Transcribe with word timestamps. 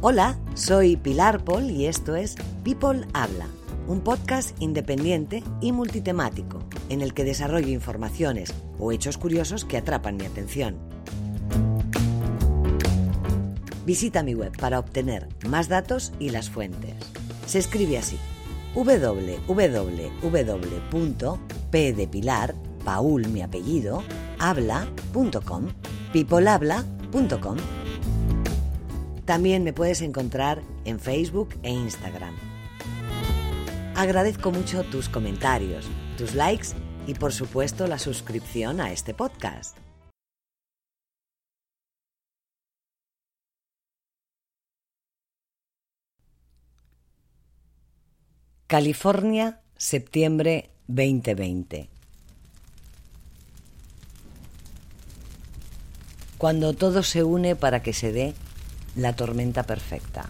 Hola, 0.00 0.38
soy 0.54 0.96
Pilar 0.96 1.42
Paul 1.42 1.72
y 1.72 1.86
esto 1.86 2.14
es 2.14 2.36
People 2.62 3.04
Habla, 3.14 3.48
un 3.88 4.00
podcast 4.00 4.54
independiente 4.62 5.42
y 5.60 5.72
multitemático 5.72 6.60
en 6.88 7.00
el 7.02 7.14
que 7.14 7.24
desarrollo 7.24 7.66
informaciones 7.66 8.54
o 8.78 8.92
hechos 8.92 9.18
curiosos 9.18 9.64
que 9.64 9.76
atrapan 9.76 10.16
mi 10.16 10.24
atención. 10.24 10.76
Visita 13.84 14.22
mi 14.22 14.34
web 14.34 14.56
para 14.56 14.78
obtener 14.78 15.26
más 15.48 15.68
datos 15.68 16.12
y 16.20 16.30
las 16.30 16.48
fuentes. 16.48 16.94
Se 17.46 17.58
escribe 17.58 17.98
así: 17.98 18.18
www.p 18.76 19.18
Paul 22.84 23.28
mi 23.30 23.42
apellido, 23.42 24.04
habla.com, 24.38 25.66
peoplehabla.com. 26.12 27.56
También 29.28 29.62
me 29.62 29.74
puedes 29.74 30.00
encontrar 30.00 30.62
en 30.86 30.98
Facebook 30.98 31.50
e 31.62 31.68
Instagram. 31.68 32.34
Agradezco 33.94 34.50
mucho 34.50 34.84
tus 34.84 35.10
comentarios, 35.10 35.84
tus 36.16 36.34
likes 36.34 36.68
y 37.06 37.12
por 37.12 37.34
supuesto 37.34 37.86
la 37.86 37.98
suscripción 37.98 38.80
a 38.80 38.90
este 38.90 39.12
podcast. 39.12 39.76
California, 48.66 49.60
septiembre 49.76 50.70
2020. 50.86 51.90
Cuando 56.38 56.72
todo 56.72 57.02
se 57.02 57.24
une 57.24 57.56
para 57.56 57.82
que 57.82 57.92
se 57.92 58.12
dé 58.12 58.34
la 58.96 59.14
tormenta 59.14 59.62
perfecta. 59.62 60.28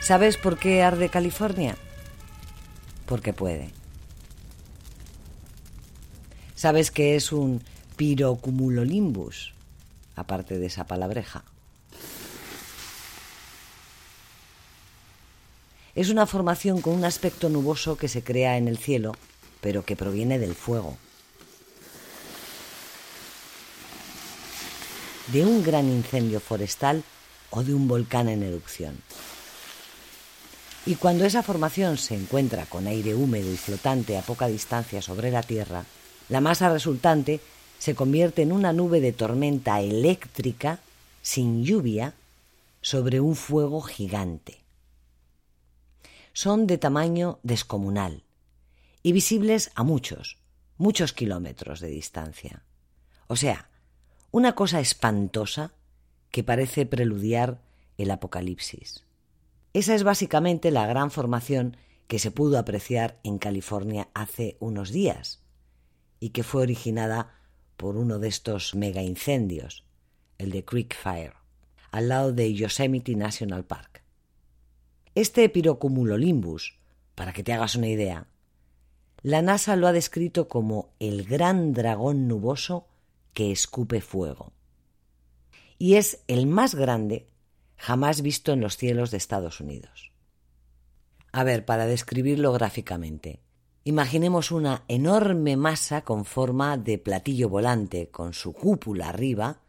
¿Sabes 0.00 0.36
por 0.36 0.58
qué 0.58 0.82
arde 0.82 1.08
California? 1.08 1.76
Porque 3.06 3.32
puede. 3.32 3.70
¿Sabes 6.56 6.90
qué 6.90 7.14
es 7.14 7.32
un 7.32 7.62
pirocumulolimbus? 7.96 9.54
Aparte 10.16 10.58
de 10.58 10.66
esa 10.66 10.86
palabreja. 10.86 11.44
Es 15.94 16.08
una 16.08 16.26
formación 16.26 16.80
con 16.80 16.94
un 16.94 17.04
aspecto 17.04 17.50
nuboso 17.50 17.98
que 17.98 18.08
se 18.08 18.24
crea 18.24 18.56
en 18.56 18.66
el 18.66 18.78
cielo, 18.78 19.12
pero 19.60 19.84
que 19.84 19.94
proviene 19.94 20.38
del 20.38 20.54
fuego. 20.54 20.96
De 25.26 25.44
un 25.44 25.62
gran 25.62 25.88
incendio 25.88 26.40
forestal 26.40 27.04
o 27.50 27.62
de 27.62 27.74
un 27.74 27.88
volcán 27.88 28.30
en 28.30 28.42
erupción. 28.42 28.96
Y 30.86 30.94
cuando 30.94 31.26
esa 31.26 31.42
formación 31.42 31.98
se 31.98 32.14
encuentra 32.14 32.64
con 32.64 32.86
aire 32.86 33.14
húmedo 33.14 33.52
y 33.52 33.58
flotante 33.58 34.16
a 34.16 34.22
poca 34.22 34.46
distancia 34.46 35.02
sobre 35.02 35.30
la 35.30 35.42
Tierra, 35.42 35.84
la 36.30 36.40
masa 36.40 36.72
resultante 36.72 37.40
se 37.78 37.94
convierte 37.94 38.40
en 38.40 38.52
una 38.52 38.72
nube 38.72 39.00
de 39.00 39.12
tormenta 39.12 39.82
eléctrica 39.82 40.78
sin 41.20 41.64
lluvia 41.64 42.14
sobre 42.80 43.20
un 43.20 43.36
fuego 43.36 43.82
gigante 43.82 44.61
son 46.32 46.66
de 46.66 46.78
tamaño 46.78 47.38
descomunal 47.42 48.24
y 49.02 49.12
visibles 49.12 49.70
a 49.74 49.82
muchos, 49.82 50.38
muchos 50.76 51.12
kilómetros 51.12 51.80
de 51.80 51.88
distancia. 51.88 52.62
O 53.26 53.36
sea, 53.36 53.70
una 54.30 54.54
cosa 54.54 54.80
espantosa 54.80 55.72
que 56.30 56.42
parece 56.42 56.86
preludiar 56.86 57.60
el 57.98 58.10
apocalipsis. 58.10 59.04
Esa 59.74 59.94
es 59.94 60.02
básicamente 60.02 60.70
la 60.70 60.86
gran 60.86 61.10
formación 61.10 61.76
que 62.08 62.18
se 62.18 62.30
pudo 62.30 62.58
apreciar 62.58 63.18
en 63.22 63.38
California 63.38 64.08
hace 64.14 64.56
unos 64.60 64.90
días 64.90 65.40
y 66.20 66.30
que 66.30 66.42
fue 66.42 66.62
originada 66.62 67.34
por 67.76 67.96
uno 67.96 68.18
de 68.18 68.28
estos 68.28 68.74
mega 68.74 69.02
incendios, 69.02 69.84
el 70.38 70.50
de 70.50 70.64
Creek 70.64 70.94
Fire, 70.94 71.34
al 71.90 72.08
lado 72.08 72.32
de 72.32 72.52
Yosemite 72.54 73.14
National 73.16 73.64
Park. 73.64 74.01
Este 75.14 75.46
pirocumulolimbus, 75.50 76.78
para 77.14 77.34
que 77.34 77.42
te 77.42 77.52
hagas 77.52 77.76
una 77.76 77.88
idea, 77.88 78.28
la 79.20 79.42
NASA 79.42 79.76
lo 79.76 79.86
ha 79.86 79.92
descrito 79.92 80.48
como 80.48 80.94
el 80.98 81.24
gran 81.24 81.74
dragón 81.74 82.28
nuboso 82.28 82.88
que 83.34 83.52
escupe 83.52 84.00
fuego. 84.00 84.52
Y 85.78 85.94
es 85.94 86.24
el 86.28 86.46
más 86.46 86.74
grande 86.74 87.26
jamás 87.76 88.22
visto 88.22 88.52
en 88.52 88.60
los 88.60 88.76
cielos 88.76 89.10
de 89.10 89.18
Estados 89.18 89.60
Unidos. 89.60 90.12
A 91.30 91.44
ver, 91.44 91.64
para 91.64 91.86
describirlo 91.86 92.52
gráficamente, 92.52 93.40
imaginemos 93.84 94.50
una 94.50 94.84
enorme 94.88 95.56
masa 95.56 96.04
con 96.04 96.24
forma 96.24 96.78
de 96.78 96.98
platillo 96.98 97.48
volante, 97.48 98.08
con 98.08 98.32
su 98.32 98.52
cúpula 98.52 99.10
arriba 99.10 99.60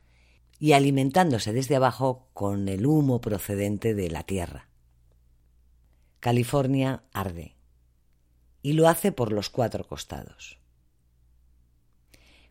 y 0.58 0.74
alimentándose 0.74 1.52
desde 1.52 1.76
abajo 1.76 2.28
con 2.34 2.70
el 2.70 2.86
humo 2.86 3.20
procedente 3.20 3.94
de 3.94 4.10
la 4.10 4.24
Tierra. 4.24 4.70
California 6.24 7.04
arde. 7.12 7.54
Y 8.62 8.74
lo 8.74 8.88
hace 8.88 9.12
por 9.12 9.34
los 9.34 9.50
cuatro 9.50 9.86
costados. 9.86 10.58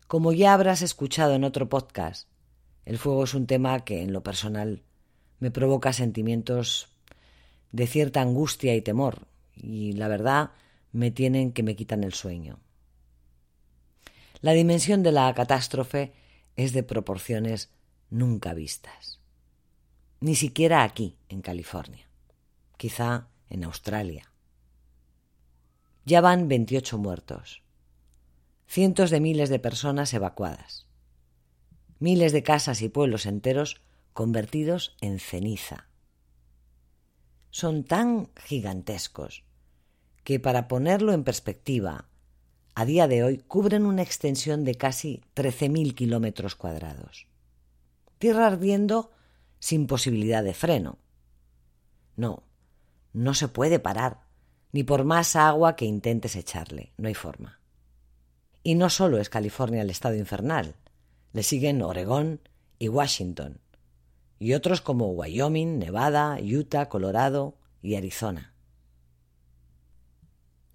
Como 0.05 0.31
ya 0.31 0.53
habrás 0.53 0.83
escuchado 0.83 1.33
en 1.33 1.43
otro 1.43 1.69
podcast, 1.69 2.27
el 2.85 2.99
fuego 2.99 3.23
es 3.23 3.33
un 3.33 3.47
tema 3.47 3.83
que 3.83 4.03
en 4.03 4.13
lo 4.13 4.21
personal 4.21 4.83
me 5.39 5.49
provoca 5.49 5.91
sentimientos 5.91 6.89
de 7.71 7.87
cierta 7.87 8.21
angustia 8.21 8.75
y 8.75 8.83
temor, 8.83 9.25
y 9.55 9.93
la 9.93 10.07
verdad 10.07 10.51
me 10.91 11.09
tienen 11.09 11.51
que 11.51 11.63
me 11.63 11.75
quitan 11.75 12.03
el 12.03 12.13
sueño. 12.13 12.59
La 14.41 14.51
dimensión 14.51 15.01
de 15.01 15.13
la 15.13 15.33
catástrofe 15.33 16.13
es 16.55 16.73
de 16.73 16.83
proporciones 16.83 17.71
nunca 18.11 18.53
vistas. 18.53 19.19
Ni 20.19 20.35
siquiera 20.35 20.83
aquí, 20.83 21.17
en 21.27 21.41
California. 21.41 22.07
Quizá 22.77 23.32
en 23.53 23.63
Australia. 23.63 24.33
Ya 26.05 26.19
van 26.19 26.49
28 26.49 26.97
muertos, 26.97 27.63
cientos 28.67 29.09
de 29.09 29.21
miles 29.21 29.49
de 29.49 29.59
personas 29.59 30.13
evacuadas, 30.13 30.87
miles 31.99 32.33
de 32.33 32.43
casas 32.43 32.81
y 32.81 32.89
pueblos 32.89 33.25
enteros 33.25 33.79
convertidos 34.11 34.97
en 34.99 35.19
ceniza. 35.19 35.87
Son 37.51 37.83
tan 37.83 38.29
gigantescos 38.35 39.45
que, 40.23 40.39
para 40.39 40.67
ponerlo 40.67 41.13
en 41.13 41.23
perspectiva, 41.23 42.09
a 42.75 42.85
día 42.85 43.07
de 43.07 43.23
hoy 43.23 43.37
cubren 43.37 43.85
una 43.85 44.01
extensión 44.01 44.65
de 44.65 44.75
casi 44.75 45.21
13.000 45.35 45.93
kilómetros 45.93 46.55
cuadrados. 46.55 47.27
Tierra 48.17 48.47
ardiendo 48.47 49.11
sin 49.59 49.85
posibilidad 49.85 50.43
de 50.43 50.55
freno. 50.55 50.97
No, 52.15 52.43
no 53.13 53.33
se 53.33 53.47
puede 53.47 53.79
parar, 53.79 54.21
ni 54.71 54.83
por 54.83 55.05
más 55.05 55.35
agua 55.35 55.75
que 55.75 55.85
intentes 55.85 56.35
echarle, 56.35 56.93
no 56.97 57.07
hay 57.07 57.13
forma. 57.13 57.59
Y 58.63 58.75
no 58.75 58.89
solo 58.89 59.19
es 59.19 59.29
California 59.29 59.81
el 59.81 59.89
estado 59.89 60.15
infernal, 60.15 60.75
le 61.31 61.43
siguen 61.43 61.81
Oregón 61.81 62.41
y 62.79 62.89
Washington, 62.89 63.61
y 64.39 64.53
otros 64.53 64.81
como 64.81 65.11
Wyoming, 65.11 65.79
Nevada, 65.79 66.37
Utah, 66.41 66.89
Colorado 66.89 67.57
y 67.81 67.95
Arizona. 67.95 68.53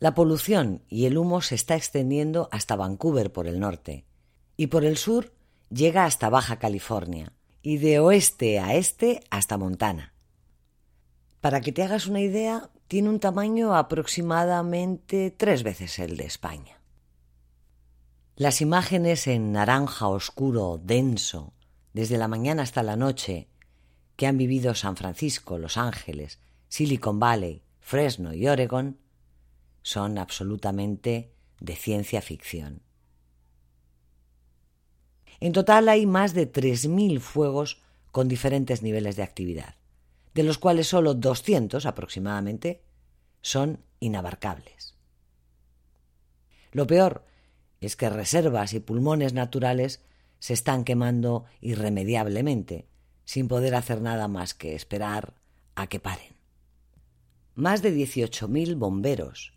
La 0.00 0.14
polución 0.14 0.84
y 0.88 1.06
el 1.06 1.18
humo 1.18 1.42
se 1.42 1.56
está 1.56 1.74
extendiendo 1.74 2.48
hasta 2.52 2.76
Vancouver 2.76 3.32
por 3.32 3.48
el 3.48 3.58
norte, 3.58 4.04
y 4.56 4.68
por 4.68 4.84
el 4.84 4.96
sur 4.96 5.32
llega 5.70 6.04
hasta 6.04 6.28
Baja 6.28 6.58
California 6.58 7.32
y 7.62 7.78
de 7.78 7.98
oeste 7.98 8.60
a 8.60 8.74
este 8.74 9.24
hasta 9.30 9.58
Montana. 9.58 10.14
Para 11.40 11.60
que 11.60 11.72
te 11.72 11.82
hagas 11.82 12.06
una 12.06 12.20
idea, 12.20 12.70
tiene 12.88 13.08
un 13.10 13.20
tamaño 13.20 13.76
aproximadamente 13.76 15.30
tres 15.30 15.62
veces 15.62 15.98
el 15.98 16.16
de 16.16 16.24
España. 16.24 16.80
Las 18.34 18.60
imágenes 18.60 19.26
en 19.26 19.52
naranja 19.52 20.08
oscuro, 20.08 20.80
denso, 20.82 21.52
desde 21.92 22.18
la 22.18 22.28
mañana 22.28 22.62
hasta 22.62 22.82
la 22.82 22.96
noche, 22.96 23.48
que 24.16 24.26
han 24.26 24.38
vivido 24.38 24.74
San 24.74 24.96
Francisco, 24.96 25.58
Los 25.58 25.76
Ángeles, 25.76 26.40
Silicon 26.68 27.20
Valley, 27.20 27.62
Fresno 27.80 28.34
y 28.34 28.46
Oregon, 28.48 28.98
son 29.82 30.18
absolutamente 30.18 31.32
de 31.60 31.76
ciencia 31.76 32.20
ficción. 32.20 32.82
En 35.40 35.52
total 35.52 35.88
hay 35.88 36.04
más 36.04 36.34
de 36.34 36.50
3.000 36.52 37.20
fuegos 37.20 37.80
con 38.10 38.28
diferentes 38.28 38.82
niveles 38.82 39.16
de 39.16 39.22
actividad, 39.22 39.76
de 40.38 40.44
los 40.44 40.58
cuales 40.58 40.86
solo 40.86 41.14
200 41.14 41.84
aproximadamente 41.84 42.80
son 43.42 43.82
inabarcables. 43.98 44.94
Lo 46.70 46.86
peor 46.86 47.24
es 47.80 47.96
que 47.96 48.08
reservas 48.08 48.72
y 48.72 48.78
pulmones 48.78 49.32
naturales 49.32 50.00
se 50.38 50.52
están 50.52 50.84
quemando 50.84 51.46
irremediablemente, 51.60 52.86
sin 53.24 53.48
poder 53.48 53.74
hacer 53.74 54.00
nada 54.00 54.28
más 54.28 54.54
que 54.54 54.76
esperar 54.76 55.34
a 55.74 55.88
que 55.88 55.98
paren. 55.98 56.36
Más 57.56 57.82
de 57.82 57.92
18.000 57.92 58.78
bomberos, 58.78 59.54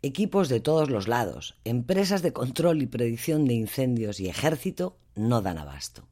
equipos 0.00 0.48
de 0.48 0.60
todos 0.60 0.90
los 0.90 1.08
lados, 1.08 1.58
empresas 1.64 2.22
de 2.22 2.32
control 2.32 2.82
y 2.82 2.86
predicción 2.86 3.46
de 3.46 3.54
incendios 3.54 4.20
y 4.20 4.28
ejército 4.28 4.96
no 5.16 5.42
dan 5.42 5.58
abasto. 5.58 6.06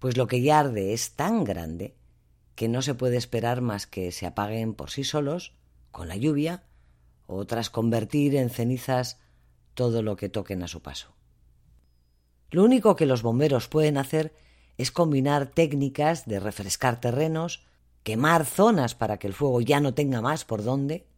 Pues 0.00 0.16
lo 0.16 0.26
que 0.26 0.42
ya 0.42 0.58
arde 0.58 0.92
es 0.92 1.12
tan 1.12 1.44
grande 1.44 1.94
que 2.62 2.68
no 2.68 2.80
se 2.80 2.94
puede 2.94 3.16
esperar 3.16 3.60
más 3.60 3.88
que 3.88 4.12
se 4.12 4.24
apaguen 4.24 4.74
por 4.74 4.88
sí 4.88 5.02
solos, 5.02 5.52
con 5.90 6.06
la 6.06 6.14
lluvia, 6.14 6.62
o 7.26 7.44
tras 7.44 7.70
convertir 7.70 8.36
en 8.36 8.50
cenizas 8.50 9.18
todo 9.74 10.00
lo 10.00 10.14
que 10.14 10.28
toquen 10.28 10.62
a 10.62 10.68
su 10.68 10.80
paso. 10.80 11.12
Lo 12.52 12.62
único 12.62 12.94
que 12.94 13.04
los 13.04 13.22
bomberos 13.22 13.66
pueden 13.66 13.98
hacer 13.98 14.32
es 14.78 14.92
combinar 14.92 15.48
técnicas 15.48 16.24
de 16.26 16.38
refrescar 16.38 17.00
terrenos, 17.00 17.66
quemar 18.04 18.46
zonas 18.46 18.94
para 18.94 19.18
que 19.18 19.26
el 19.26 19.34
fuego 19.34 19.60
ya 19.60 19.80
no 19.80 19.94
tenga 19.94 20.20
más 20.20 20.44
por 20.44 20.62
dónde, 20.62 21.08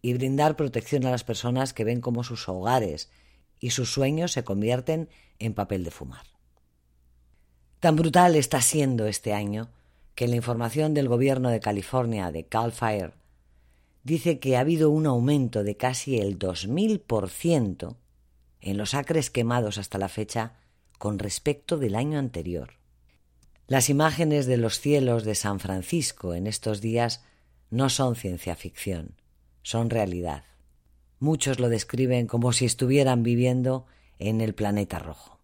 y 0.00 0.14
brindar 0.14 0.56
protección 0.56 1.04
a 1.04 1.10
las 1.10 1.22
personas 1.22 1.74
que 1.74 1.84
ven 1.84 2.00
cómo 2.00 2.24
sus 2.24 2.48
hogares 2.48 3.10
y 3.60 3.72
sus 3.72 3.92
sueños 3.92 4.32
se 4.32 4.42
convierten 4.42 5.10
en 5.38 5.52
papel 5.52 5.84
de 5.84 5.90
fumar. 5.90 6.24
Tan 7.78 7.94
brutal 7.94 8.36
está 8.36 8.62
siendo 8.62 9.06
este 9.06 9.34
año 9.34 9.68
que 10.14 10.28
la 10.28 10.36
información 10.36 10.94
del 10.94 11.08
gobierno 11.08 11.50
de 11.50 11.60
California 11.60 12.30
de 12.30 12.44
Cal 12.44 12.72
Fire 12.72 13.14
dice 14.04 14.38
que 14.38 14.56
ha 14.56 14.60
habido 14.60 14.90
un 14.90 15.06
aumento 15.06 15.64
de 15.64 15.76
casi 15.76 16.18
el 16.18 16.38
2000% 16.38 17.96
en 18.60 18.76
los 18.76 18.94
acres 18.94 19.30
quemados 19.30 19.78
hasta 19.78 19.98
la 19.98 20.08
fecha 20.08 20.54
con 20.98 21.18
respecto 21.18 21.78
del 21.78 21.94
año 21.94 22.18
anterior. 22.18 22.74
Las 23.66 23.90
imágenes 23.90 24.46
de 24.46 24.56
los 24.56 24.80
cielos 24.80 25.24
de 25.24 25.34
San 25.34 25.60
Francisco 25.60 26.34
en 26.34 26.46
estos 26.46 26.80
días 26.80 27.24
no 27.70 27.88
son 27.88 28.16
ciencia 28.16 28.54
ficción, 28.54 29.14
son 29.62 29.88
realidad. 29.88 30.44
Muchos 31.18 31.58
lo 31.58 31.68
describen 31.68 32.26
como 32.26 32.52
si 32.52 32.66
estuvieran 32.66 33.22
viviendo 33.22 33.86
en 34.18 34.40
el 34.40 34.54
planeta 34.54 34.98
rojo. 34.98 35.38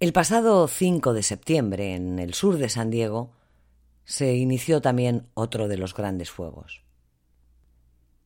El 0.00 0.12
pasado 0.12 0.66
5 0.66 1.12
de 1.12 1.22
septiembre, 1.22 1.94
en 1.94 2.18
el 2.18 2.34
sur 2.34 2.56
de 2.56 2.70
San 2.70 2.90
Diego, 2.90 3.32
se 4.10 4.34
inició 4.34 4.80
también 4.80 5.28
otro 5.34 5.68
de 5.68 5.76
los 5.76 5.94
grandes 5.94 6.32
fuegos. 6.32 6.82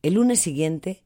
El 0.01 0.15
lunes 0.15 0.39
siguiente 0.39 1.03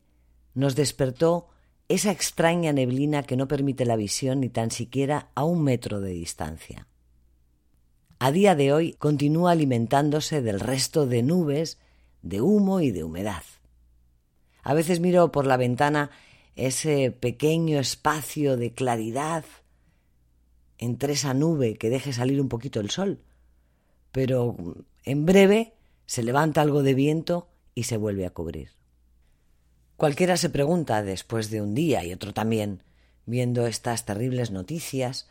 nos 0.54 0.74
despertó 0.74 1.50
esa 1.90 2.12
extraña 2.12 2.72
neblina 2.72 3.24
que 3.24 3.36
no 3.36 3.50
permite 3.50 3.84
la 3.84 3.98
visión 3.98 4.40
ni 4.40 4.48
tan 4.48 4.72
siquiera 4.72 5.32
a 5.36 5.44
un 5.44 5.66
metro 5.66 6.00
de 6.00 6.12
distancia. 6.12 6.88
A 8.20 8.32
día 8.32 8.56
de 8.56 8.72
hoy 8.72 8.94
continúa 8.94 9.52
alimentándose 9.52 10.42
del 10.42 10.62
resto 10.62 11.06
de 11.06 11.24
nubes, 11.24 11.78
de 12.22 12.40
humo 12.40 12.80
y 12.80 12.92
de 12.92 13.04
humedad. 13.04 13.44
A 14.64 14.74
veces 14.74 15.02
miro 15.02 15.30
por 15.34 15.46
la 15.46 15.58
ventana 15.58 16.10
ese 16.56 17.12
pequeño 17.12 17.80
espacio 17.80 18.56
de 18.56 18.72
claridad 18.72 19.44
entre 20.78 21.14
esa 21.14 21.34
nube 21.34 21.76
que 21.76 21.90
deje 21.90 22.14
salir 22.14 22.40
un 22.40 22.48
poquito 22.48 22.80
el 22.80 22.92
sol, 22.92 23.20
pero 24.12 24.56
en 25.04 25.26
breve 25.26 25.74
se 26.06 26.24
levanta 26.24 26.62
algo 26.62 26.84
de 26.84 26.94
viento 26.94 27.50
y 27.76 27.84
se 27.84 27.98
vuelve 27.98 28.26
a 28.26 28.32
cubrir. 28.32 28.72
Cualquiera 29.96 30.38
se 30.38 30.50
pregunta, 30.50 31.04
después 31.04 31.50
de 31.50 31.62
un 31.62 31.76
día 31.76 32.04
y 32.06 32.14
otro 32.14 32.34
también, 32.34 32.84
viendo 33.26 33.68
estas 33.68 34.06
terribles 34.06 34.50
noticias 34.50 35.28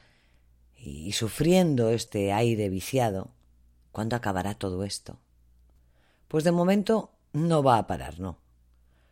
y 0.76 1.12
sufriendo 1.12 1.90
este 1.90 2.32
aire 2.32 2.68
viciado, 2.68 3.30
¿cuándo 3.92 4.14
acabará 4.14 4.54
todo 4.54 4.84
esto? 4.84 5.18
Pues 6.28 6.44
de 6.44 6.52
momento 6.52 7.10
no 7.32 7.62
va 7.62 7.78
a 7.78 7.86
parar, 7.86 8.20
no. 8.20 8.38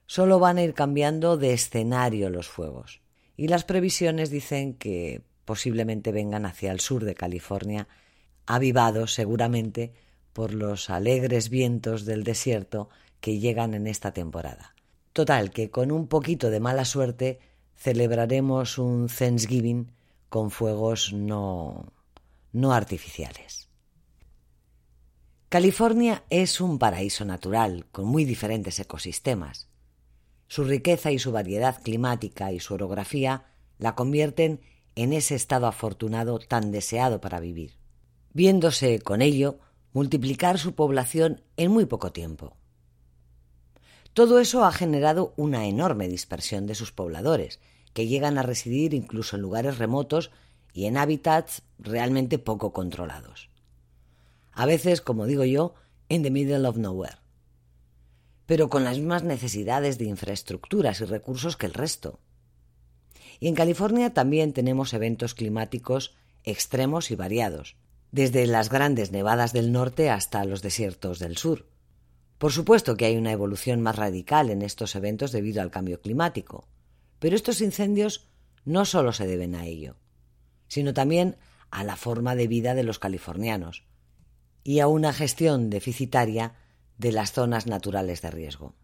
Solo 0.06 0.38
van 0.38 0.58
a 0.58 0.62
ir 0.62 0.74
cambiando 0.74 1.36
de 1.36 1.52
escenario 1.52 2.30
los 2.30 2.48
fuegos. 2.48 3.00
Y 3.36 3.48
las 3.48 3.64
previsiones 3.64 4.30
dicen 4.30 4.74
que 4.74 5.22
posiblemente 5.44 6.12
vengan 6.12 6.46
hacia 6.46 6.70
el 6.70 6.80
sur 6.80 7.04
de 7.04 7.14
California, 7.14 7.88
avivados 8.46 9.12
seguramente 9.14 9.92
por 10.32 10.54
los 10.54 10.90
alegres 10.90 11.48
vientos 11.48 12.04
del 12.04 12.24
desierto 12.24 12.88
que 13.20 13.38
llegan 13.38 13.74
en 13.74 13.86
esta 13.86 14.12
temporada. 14.12 14.74
Total, 15.12 15.50
que 15.50 15.70
con 15.70 15.90
un 15.92 16.08
poquito 16.08 16.50
de 16.50 16.60
mala 16.60 16.84
suerte 16.84 17.40
celebraremos 17.74 18.78
un 18.78 19.08
Thanksgiving 19.08 19.92
con 20.28 20.50
fuegos 20.50 21.12
no, 21.12 21.92
no 22.52 22.72
artificiales. 22.72 23.68
California 25.48 26.24
es 26.28 26.60
un 26.60 26.78
paraíso 26.78 27.24
natural 27.24 27.86
con 27.92 28.06
muy 28.06 28.24
diferentes 28.24 28.78
ecosistemas. 28.80 29.68
Su 30.48 30.64
riqueza 30.64 31.12
y 31.12 31.18
su 31.18 31.32
variedad 31.32 31.80
climática 31.82 32.52
y 32.52 32.60
su 32.60 32.74
orografía 32.74 33.44
la 33.78 33.94
convierten 33.94 34.60
en 34.96 35.12
ese 35.12 35.34
estado 35.34 35.66
afortunado 35.66 36.38
tan 36.38 36.72
deseado 36.72 37.20
para 37.20 37.40
vivir, 37.40 37.74
viéndose 38.36 39.00
con 39.00 39.22
ello 39.22 39.58
multiplicar 39.94 40.58
su 40.58 40.74
población 40.74 41.40
en 41.56 41.70
muy 41.70 41.86
poco 41.86 42.12
tiempo. 42.12 42.54
Todo 44.12 44.40
eso 44.40 44.66
ha 44.66 44.72
generado 44.72 45.32
una 45.38 45.64
enorme 45.64 46.06
dispersión 46.06 46.66
de 46.66 46.74
sus 46.74 46.92
pobladores, 46.92 47.60
que 47.94 48.06
llegan 48.06 48.36
a 48.36 48.42
residir 48.42 48.92
incluso 48.92 49.36
en 49.36 49.42
lugares 49.42 49.78
remotos 49.78 50.30
y 50.74 50.84
en 50.84 50.98
hábitats 50.98 51.62
realmente 51.78 52.38
poco 52.38 52.74
controlados. 52.74 53.48
A 54.52 54.66
veces, 54.66 55.00
como 55.00 55.24
digo 55.24 55.46
yo, 55.46 55.74
in 56.10 56.22
the 56.22 56.30
middle 56.30 56.68
of 56.68 56.76
nowhere. 56.76 57.16
Pero 58.44 58.68
con 58.68 58.84
las 58.84 58.98
mismas 58.98 59.22
necesidades 59.22 59.96
de 59.96 60.04
infraestructuras 60.04 61.00
y 61.00 61.06
recursos 61.06 61.56
que 61.56 61.64
el 61.64 61.72
resto. 61.72 62.20
Y 63.40 63.48
en 63.48 63.54
California 63.54 64.12
también 64.12 64.52
tenemos 64.52 64.92
eventos 64.92 65.32
climáticos 65.32 66.14
extremos 66.44 67.10
y 67.10 67.16
variados, 67.16 67.76
desde 68.12 68.46
las 68.46 68.70
grandes 68.70 69.12
nevadas 69.12 69.52
del 69.52 69.72
norte 69.72 70.10
hasta 70.10 70.44
los 70.44 70.62
desiertos 70.62 71.18
del 71.18 71.36
sur. 71.36 71.66
Por 72.38 72.52
supuesto 72.52 72.96
que 72.96 73.06
hay 73.06 73.16
una 73.16 73.32
evolución 73.32 73.80
más 73.80 73.96
radical 73.96 74.50
en 74.50 74.62
estos 74.62 74.94
eventos 74.94 75.32
debido 75.32 75.62
al 75.62 75.70
cambio 75.70 76.00
climático, 76.00 76.68
pero 77.18 77.34
estos 77.34 77.60
incendios 77.60 78.28
no 78.64 78.84
solo 78.84 79.12
se 79.12 79.26
deben 79.26 79.54
a 79.54 79.64
ello, 79.64 79.96
sino 80.68 80.92
también 80.92 81.36
a 81.70 81.84
la 81.84 81.96
forma 81.96 82.34
de 82.34 82.46
vida 82.46 82.74
de 82.74 82.82
los 82.82 82.98
californianos 82.98 83.84
y 84.64 84.80
a 84.80 84.88
una 84.88 85.12
gestión 85.12 85.70
deficitaria 85.70 86.54
de 86.98 87.12
las 87.12 87.32
zonas 87.32 87.66
naturales 87.66 88.22
de 88.22 88.30
riesgo. 88.30 88.74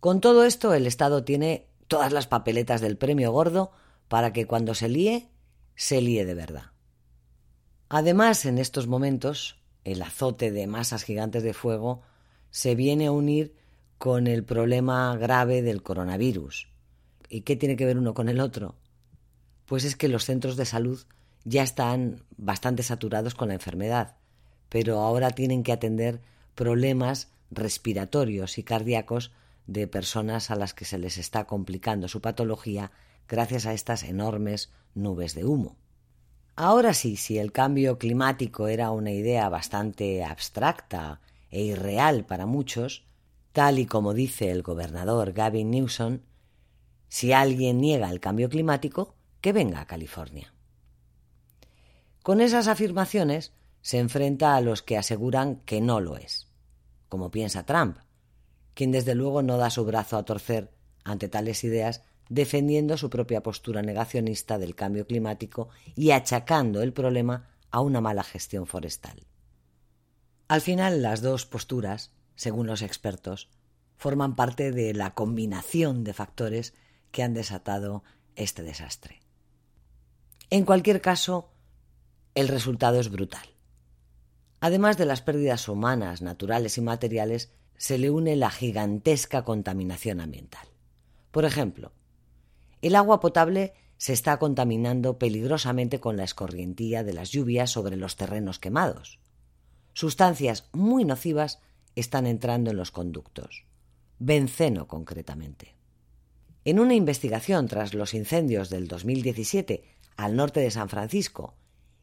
Con 0.00 0.20
todo 0.20 0.44
esto, 0.44 0.74
el 0.74 0.86
Estado 0.86 1.24
tiene 1.24 1.68
todas 1.88 2.12
las 2.12 2.26
papeletas 2.26 2.80
del 2.80 2.96
premio 2.96 3.32
gordo 3.32 3.72
para 4.08 4.32
que 4.32 4.46
cuando 4.46 4.74
se 4.74 4.88
líe, 4.88 5.30
se 5.74 6.00
líe 6.00 6.24
de 6.24 6.34
verdad. 6.34 6.73
Además, 7.96 8.44
en 8.44 8.58
estos 8.58 8.88
momentos, 8.88 9.56
el 9.84 10.02
azote 10.02 10.50
de 10.50 10.66
masas 10.66 11.04
gigantes 11.04 11.44
de 11.44 11.54
fuego 11.54 12.02
se 12.50 12.74
viene 12.74 13.06
a 13.06 13.12
unir 13.12 13.54
con 13.98 14.26
el 14.26 14.42
problema 14.42 15.16
grave 15.16 15.62
del 15.62 15.84
coronavirus. 15.84 16.66
¿Y 17.28 17.42
qué 17.42 17.54
tiene 17.54 17.76
que 17.76 17.86
ver 17.86 17.96
uno 17.96 18.12
con 18.12 18.28
el 18.28 18.40
otro? 18.40 18.74
Pues 19.66 19.84
es 19.84 19.94
que 19.94 20.08
los 20.08 20.24
centros 20.24 20.56
de 20.56 20.64
salud 20.64 21.04
ya 21.44 21.62
están 21.62 22.24
bastante 22.36 22.82
saturados 22.82 23.36
con 23.36 23.46
la 23.46 23.54
enfermedad, 23.54 24.16
pero 24.70 24.98
ahora 24.98 25.30
tienen 25.30 25.62
que 25.62 25.70
atender 25.70 26.20
problemas 26.56 27.30
respiratorios 27.52 28.58
y 28.58 28.64
cardíacos 28.64 29.30
de 29.68 29.86
personas 29.86 30.50
a 30.50 30.56
las 30.56 30.74
que 30.74 30.84
se 30.84 30.98
les 30.98 31.16
está 31.16 31.44
complicando 31.44 32.08
su 32.08 32.20
patología 32.20 32.90
gracias 33.28 33.66
a 33.66 33.72
estas 33.72 34.02
enormes 34.02 34.72
nubes 34.96 35.36
de 35.36 35.44
humo. 35.44 35.76
Ahora 36.56 36.94
sí, 36.94 37.16
si 37.16 37.38
el 37.38 37.50
cambio 37.50 37.98
climático 37.98 38.68
era 38.68 38.92
una 38.92 39.10
idea 39.10 39.48
bastante 39.48 40.22
abstracta 40.22 41.20
e 41.50 41.62
irreal 41.62 42.24
para 42.24 42.46
muchos, 42.46 43.04
tal 43.52 43.80
y 43.80 43.86
como 43.86 44.14
dice 44.14 44.50
el 44.52 44.62
gobernador 44.62 45.32
Gavin 45.32 45.70
Newsom, 45.70 46.20
si 47.08 47.32
alguien 47.32 47.80
niega 47.80 48.10
el 48.10 48.20
cambio 48.20 48.48
climático, 48.48 49.14
que 49.40 49.52
venga 49.52 49.80
a 49.80 49.86
California. 49.86 50.54
Con 52.22 52.40
esas 52.40 52.68
afirmaciones 52.68 53.52
se 53.82 53.98
enfrenta 53.98 54.56
a 54.56 54.60
los 54.60 54.82
que 54.82 54.96
aseguran 54.96 55.56
que 55.56 55.80
no 55.80 56.00
lo 56.00 56.16
es, 56.16 56.48
como 57.08 57.30
piensa 57.30 57.66
Trump, 57.66 57.98
quien 58.74 58.92
desde 58.92 59.14
luego 59.14 59.42
no 59.42 59.58
da 59.58 59.70
su 59.70 59.84
brazo 59.84 60.16
a 60.16 60.24
torcer 60.24 60.72
ante 61.02 61.28
tales 61.28 61.64
ideas 61.64 62.02
defendiendo 62.28 62.96
su 62.96 63.10
propia 63.10 63.42
postura 63.42 63.82
negacionista 63.82 64.58
del 64.58 64.74
cambio 64.74 65.06
climático 65.06 65.68
y 65.94 66.10
achacando 66.10 66.82
el 66.82 66.92
problema 66.92 67.48
a 67.70 67.80
una 67.80 68.00
mala 68.00 68.22
gestión 68.22 68.66
forestal. 68.66 69.26
Al 70.48 70.60
final, 70.60 71.02
las 71.02 71.22
dos 71.22 71.46
posturas, 71.46 72.12
según 72.36 72.66
los 72.66 72.82
expertos, 72.82 73.48
forman 73.96 74.36
parte 74.36 74.72
de 74.72 74.94
la 74.94 75.14
combinación 75.14 76.04
de 76.04 76.12
factores 76.12 76.74
que 77.10 77.22
han 77.22 77.34
desatado 77.34 78.04
este 78.36 78.62
desastre. 78.62 79.20
En 80.50 80.64
cualquier 80.64 81.00
caso, 81.00 81.50
el 82.34 82.48
resultado 82.48 83.00
es 83.00 83.10
brutal. 83.10 83.48
Además 84.60 84.96
de 84.96 85.06
las 85.06 85.22
pérdidas 85.22 85.68
humanas, 85.68 86.22
naturales 86.22 86.78
y 86.78 86.80
materiales, 86.80 87.52
se 87.76 87.98
le 87.98 88.10
une 88.10 88.36
la 88.36 88.50
gigantesca 88.50 89.44
contaminación 89.44 90.20
ambiental. 90.20 90.66
Por 91.30 91.44
ejemplo, 91.44 91.92
el 92.86 92.96
agua 92.96 93.18
potable 93.18 93.72
se 93.96 94.12
está 94.12 94.38
contaminando 94.38 95.18
peligrosamente 95.18 96.00
con 96.00 96.18
la 96.18 96.24
escorrientía 96.24 97.02
de 97.02 97.14
las 97.14 97.30
lluvias 97.30 97.70
sobre 97.70 97.96
los 97.96 98.16
terrenos 98.16 98.58
quemados. 98.58 99.20
Sustancias 99.94 100.68
muy 100.72 101.06
nocivas 101.06 101.60
están 101.94 102.26
entrando 102.26 102.70
en 102.70 102.76
los 102.76 102.90
conductos, 102.90 103.64
benceno 104.18 104.86
concretamente. 104.86 105.76
En 106.66 106.78
una 106.78 106.94
investigación 106.94 107.68
tras 107.68 107.94
los 107.94 108.12
incendios 108.12 108.68
del 108.68 108.86
2017 108.86 109.84
al 110.18 110.36
norte 110.36 110.60
de 110.60 110.70
San 110.70 110.90
Francisco 110.90 111.54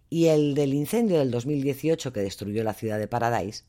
y 0.09 0.27
el 0.27 0.55
del 0.55 0.73
incendio 0.73 1.19
del 1.19 1.29
2018 1.29 2.11
que 2.11 2.21
destruyó 2.21 2.63
la 2.63 2.73
ciudad 2.73 2.97
de 2.97 3.07
Paradise, 3.07 3.65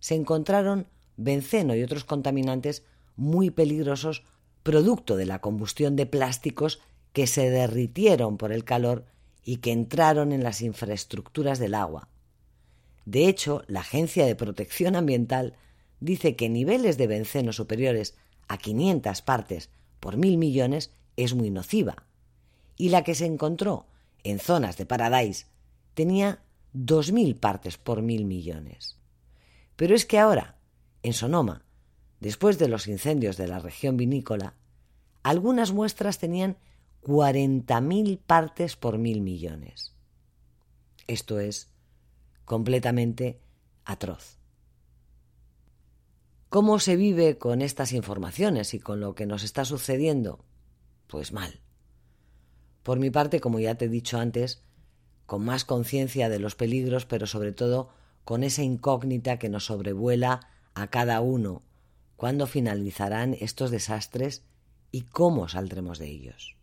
se 0.00 0.16
encontraron 0.16 0.86
benceno 1.16 1.74
y 1.74 1.82
otros 1.82 2.04
contaminantes 2.04 2.84
muy 3.16 3.50
peligrosos 3.50 4.24
producto 4.62 5.16
de 5.16 5.26
la 5.26 5.40
combustión 5.40 5.96
de 5.96 6.06
plásticos 6.06 6.80
que 7.12 7.26
se 7.26 7.50
derritieron 7.50 8.38
por 8.38 8.52
el 8.52 8.64
calor 8.64 9.04
y 9.44 9.56
que 9.56 9.72
entraron 9.72 10.32
en 10.32 10.42
las 10.42 10.62
infraestructuras 10.62 11.58
del 11.58 11.74
agua. 11.74 12.08
De 13.04 13.28
hecho, 13.28 13.64
la 13.66 13.80
Agencia 13.80 14.26
de 14.26 14.36
Protección 14.36 14.94
Ambiental 14.94 15.56
dice 16.00 16.36
que 16.36 16.48
niveles 16.48 16.98
de 16.98 17.06
benceno 17.06 17.52
superiores 17.52 18.16
a 18.48 18.58
500 18.58 19.22
partes 19.22 19.70
por 20.00 20.16
mil 20.16 20.38
millones 20.38 20.92
es 21.16 21.34
muy 21.34 21.50
nociva, 21.50 22.04
y 22.76 22.88
la 22.88 23.04
que 23.04 23.14
se 23.14 23.26
encontró 23.26 23.86
en 24.24 24.38
zonas 24.38 24.76
de 24.76 24.86
Paradise 24.86 25.46
tenía 25.94 26.42
2.000 26.74 27.38
partes 27.38 27.76
por 27.76 28.02
mil 28.02 28.24
millones. 28.24 28.96
Pero 29.76 29.94
es 29.94 30.06
que 30.06 30.18
ahora, 30.18 30.56
en 31.02 31.12
Sonoma, 31.12 31.64
Después 32.22 32.56
de 32.56 32.68
los 32.68 32.86
incendios 32.86 33.36
de 33.36 33.48
la 33.48 33.58
región 33.58 33.96
vinícola, 33.96 34.54
algunas 35.24 35.72
muestras 35.72 36.20
tenían 36.20 36.56
40.000 37.02 38.20
partes 38.24 38.76
por 38.76 38.96
mil 38.96 39.22
millones. 39.22 39.96
Esto 41.08 41.40
es 41.40 41.72
completamente 42.44 43.40
atroz. 43.84 44.38
¿Cómo 46.48 46.78
se 46.78 46.94
vive 46.94 47.38
con 47.38 47.60
estas 47.60 47.92
informaciones 47.92 48.72
y 48.72 48.78
con 48.78 49.00
lo 49.00 49.16
que 49.16 49.26
nos 49.26 49.42
está 49.42 49.64
sucediendo? 49.64 50.44
Pues 51.08 51.32
mal. 51.32 51.58
Por 52.84 53.00
mi 53.00 53.10
parte, 53.10 53.40
como 53.40 53.58
ya 53.58 53.74
te 53.74 53.86
he 53.86 53.88
dicho 53.88 54.20
antes, 54.20 54.62
con 55.26 55.44
más 55.44 55.64
conciencia 55.64 56.28
de 56.28 56.38
los 56.38 56.54
peligros, 56.54 57.04
pero 57.04 57.26
sobre 57.26 57.50
todo 57.50 57.88
con 58.24 58.44
esa 58.44 58.62
incógnita 58.62 59.40
que 59.40 59.48
nos 59.48 59.64
sobrevuela 59.64 60.52
a 60.74 60.86
cada 60.86 61.20
uno 61.20 61.62
cuándo 62.22 62.46
finalizarán 62.46 63.36
estos 63.40 63.72
desastres 63.72 64.44
y 64.92 65.02
cómo 65.02 65.48
saldremos 65.48 65.98
de 65.98 66.06
ellos. 66.06 66.56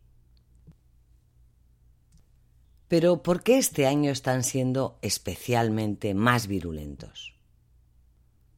Pero 2.88 3.22
¿por 3.24 3.44
qué 3.44 3.58
este 3.58 3.86
año 3.86 4.10
están 4.10 4.46
siendo 4.46 4.98
especialmente 5.02 6.14
más 6.14 6.48
virulentos? 6.48 7.36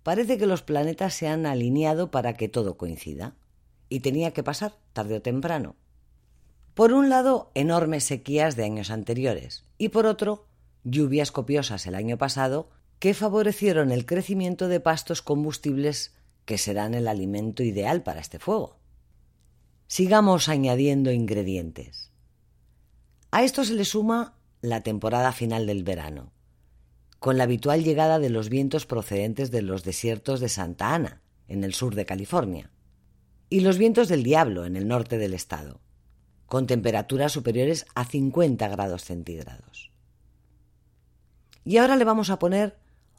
Parece 0.04 0.38
que 0.38 0.46
los 0.46 0.62
planetas 0.62 1.16
se 1.16 1.28
han 1.28 1.48
alineado 1.48 2.12
para 2.12 2.36
que 2.36 2.50
todo 2.50 2.78
coincida, 2.78 3.34
y 3.90 4.02
tenía 4.02 4.30
que 4.30 4.44
pasar 4.44 4.76
tarde 4.94 5.16
o 5.16 5.22
temprano. 5.24 5.76
Por 6.76 6.94
un 6.94 7.10
lado, 7.10 7.50
enormes 7.56 8.04
sequías 8.04 8.56
de 8.56 8.66
años 8.66 8.92
anteriores, 8.92 9.64
y 9.80 9.90
por 9.90 10.06
otro, 10.06 10.46
lluvias 10.84 11.32
copiosas 11.32 11.88
el 11.88 11.96
año 11.96 12.20
pasado 12.20 12.70
que 13.00 13.16
favorecieron 13.16 13.92
el 13.92 14.06
crecimiento 14.06 14.68
de 14.68 14.80
pastos 14.80 15.24
combustibles 15.24 16.14
que 16.52 16.58
serán 16.58 16.96
el 16.96 17.08
alimento 17.08 17.64
ideal 17.64 18.04
para 18.04 18.20
este 18.20 18.38
fuego. 18.38 18.78
Sigamos 19.88 20.50
añadiendo 20.50 21.10
ingredientes. 21.10 22.12
A 23.32 23.44
esto 23.44 23.64
se 23.64 23.74
le 23.74 23.86
suma 23.86 24.36
la 24.60 24.82
temporada 24.82 25.32
final 25.32 25.66
del 25.66 25.86
verano, 25.86 26.34
con 27.20 27.38
la 27.38 27.46
habitual 27.46 27.86
llegada 27.86 28.20
de 28.20 28.30
los 28.30 28.50
vientos 28.50 28.86
procedentes 28.86 29.50
de 29.50 29.62
los 29.62 29.86
desiertos 29.86 30.42
de 30.42 30.50
Santa 30.50 30.94
Ana, 30.94 31.22
en 31.48 31.64
el 31.64 31.74
sur 31.74 31.96
de 31.96 32.06
California, 32.06 32.70
y 33.50 33.62
los 33.62 33.78
vientos 33.78 34.10
del 34.10 34.22
diablo, 34.22 34.66
en 34.66 34.76
el 34.76 34.90
norte 34.90 35.18
del 35.18 35.34
estado, 35.34 35.80
con 36.48 36.68
temperaturas 36.68 37.32
superiores 37.32 37.86
a 37.96 38.04
50 38.04 38.68
grados 38.68 39.06
centígrados. 39.06 39.90
Y 41.64 41.78
ahora 41.78 41.96
le 41.96 42.04
vamos 42.04 42.30
a 42.30 42.40
poner 42.40 42.78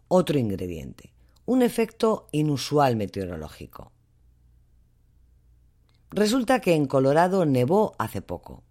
otro 0.08 0.38
ingrediente, 0.38 1.14
un 1.44 1.62
efecto 1.62 2.28
inusual 2.32 2.96
meteorológico. 2.96 3.92
Resulta 6.10 6.60
que 6.60 6.74
en 6.74 6.86
Colorado 6.86 7.46
nevó 7.46 7.94
hace 7.98 8.22
poco, 8.22 8.62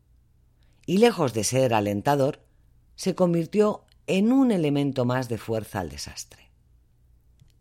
y 0.86 1.00
lejos 1.00 1.34
de 1.34 1.44
ser 1.44 1.74
alentador, 1.74 2.44
se 2.96 3.16
convirtió 3.16 3.84
en 4.08 4.32
un 4.32 4.52
elemento 4.52 5.06
más 5.06 5.28
de 5.28 5.38
fuerza 5.38 5.80
al 5.80 5.90
desastre. 5.90 6.52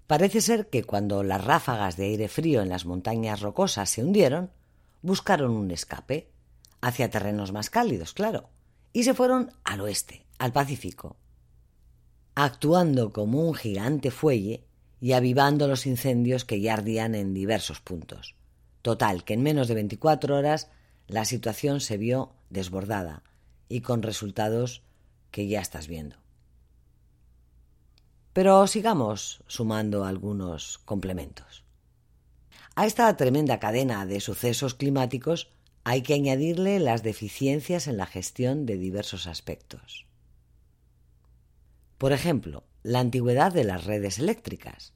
Parece 0.07 0.40
ser 0.40 0.69
que 0.69 0.85
cuando 0.85 1.23
las 1.23 1.45
ráfagas 1.45 1.97
de 1.97 2.07
aire 2.07 2.29
frío 2.29 2.62
en 2.62 2.69
las 2.69 2.85
montañas 2.85 3.40
rocosas 3.40 3.88
se 3.88 4.02
hundieron, 4.02 4.50
buscaron 5.02 5.52
un 5.52 5.71
escape, 5.71 6.31
hacia 6.81 7.11
terrenos 7.11 7.52
más 7.52 7.71
cálidos, 7.71 8.12
claro, 8.12 8.50
y 8.93 9.05
se 9.05 9.14
fueron 9.14 9.52
al 9.64 9.81
oeste, 9.81 10.26
al 10.38 10.52
Pacífico. 10.52 11.17
Actuando 12.35 13.12
como 13.12 13.47
un 13.49 13.55
gigante 13.55 14.11
fuelle, 14.11 14.64
y 15.00 15.12
avivando 15.12 15.66
los 15.66 15.87
incendios 15.87 16.45
que 16.45 16.61
ya 16.61 16.75
ardían 16.75 17.14
en 17.14 17.35
diversos 17.35 17.80
puntos. 17.80 18.35
Total, 18.83 19.25
que 19.25 19.35
en 19.35 19.42
menos 19.42 19.69
de 19.69 19.75
24 19.75 20.37
horas 20.37 20.71
la 21.07 21.25
situación 21.25 21.80
se 21.80 21.97
vio 21.97 22.33
desbordada 22.50 23.23
y 23.69 23.80
con 23.80 24.02
resultados 24.02 24.83
que 25.30 25.49
ya 25.49 25.61
estás 25.61 25.88
viendo. 25.88 26.16
Pero 28.33 28.66
sigamos 28.66 29.42
sumando 29.47 30.04
algunos 30.04 30.78
complementos. 30.78 31.64
A 32.76 32.87
esta 32.87 33.16
tremenda 33.16 33.59
cadena 33.59 34.07
de 34.07 34.21
sucesos 34.21 34.75
climáticos 34.75 35.50
hay 35.83 36.02
que 36.02 36.14
añadirle 36.14 36.78
las 36.78 37.02
deficiencias 37.02 37.87
en 37.88 37.97
la 37.97 38.07
gestión 38.07 38.66
de 38.66 38.76
diversos 38.76 39.26
aspectos. 39.26 40.07
Por 41.99 42.12
ejemplo, 42.12 42.64
la 42.82 43.00
antigüedad 43.00 43.52
de 43.52 43.64
las 43.64 43.84
redes 43.84 44.18
eléctricas, 44.18 44.92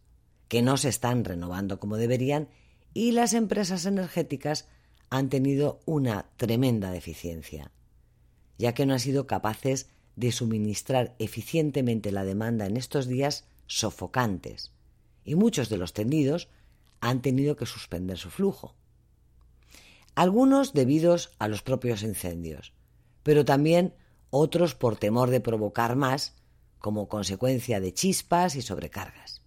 que 0.48 0.62
no 0.62 0.76
se 0.76 0.88
están 0.88 1.24
renovando 1.24 1.80
como 1.80 1.96
deberían, 1.96 2.48
y 2.92 3.12
las 3.12 3.34
empresas 3.34 3.86
energéticas 3.86 4.68
han 5.10 5.28
tenido 5.28 5.80
una 5.84 6.26
tremenda 6.36 6.90
deficiencia, 6.90 7.72
ya 8.58 8.72
que 8.72 8.86
no 8.86 8.94
han 8.94 9.00
sido 9.00 9.26
capaces 9.26 9.88
de 10.16 10.32
suministrar 10.32 11.14
eficientemente 11.18 12.12
la 12.12 12.24
demanda 12.24 12.66
en 12.66 12.76
estos 12.76 13.06
días 13.06 13.46
sofocantes, 13.66 14.72
y 15.24 15.34
muchos 15.34 15.68
de 15.68 15.76
los 15.76 15.92
tendidos 15.92 16.48
han 17.00 17.20
tenido 17.20 17.56
que 17.56 17.66
suspender 17.66 18.18
su 18.18 18.30
flujo. 18.30 18.74
Algunos 20.14 20.72
debidos 20.72 21.32
a 21.38 21.48
los 21.48 21.62
propios 21.62 22.02
incendios, 22.02 22.72
pero 23.22 23.44
también 23.44 23.94
otros 24.30 24.74
por 24.74 24.96
temor 24.96 25.30
de 25.30 25.40
provocar 25.40 25.96
más 25.96 26.34
como 26.84 27.08
consecuencia 27.08 27.80
de 27.80 27.94
chispas 27.94 28.56
y 28.56 28.60
sobrecargas, 28.60 29.40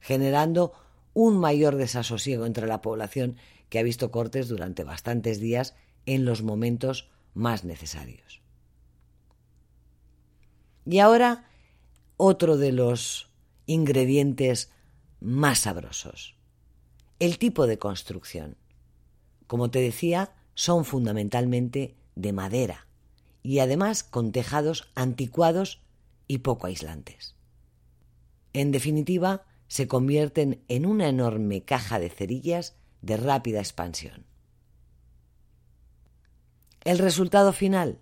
generando 0.00 0.72
un 1.12 1.36
mayor 1.36 1.74
desasosiego 1.74 2.46
entre 2.46 2.68
la 2.68 2.80
población 2.80 3.34
que 3.68 3.80
ha 3.80 3.82
visto 3.82 4.12
cortes 4.12 4.46
durante 4.46 4.84
bastantes 4.84 5.40
días 5.40 5.74
en 6.06 6.24
los 6.24 6.44
momentos 6.44 7.10
más 7.34 7.64
necesarios. 7.64 8.42
Y 10.86 11.00
ahora 11.00 11.50
otro 12.16 12.56
de 12.56 12.70
los 12.70 13.32
ingredientes 13.66 14.70
más 15.18 15.58
sabrosos, 15.58 16.36
el 17.18 17.38
tipo 17.38 17.66
de 17.66 17.80
construcción. 17.80 18.56
Como 19.48 19.72
te 19.72 19.80
decía, 19.80 20.32
son 20.54 20.84
fundamentalmente 20.84 21.96
de 22.14 22.32
madera 22.32 22.86
y 23.42 23.58
además 23.58 24.04
con 24.04 24.30
tejados 24.30 24.92
anticuados 24.94 25.81
y 26.32 26.38
poco 26.38 26.66
aislantes. 26.66 27.36
En 28.54 28.72
definitiva, 28.72 29.44
se 29.68 29.86
convierten 29.86 30.64
en 30.68 30.86
una 30.86 31.10
enorme 31.10 31.62
caja 31.62 31.98
de 31.98 32.08
cerillas 32.08 32.74
de 33.02 33.18
rápida 33.18 33.58
expansión. 33.58 34.24
El 36.84 36.98
resultado 36.98 37.52
final, 37.52 37.98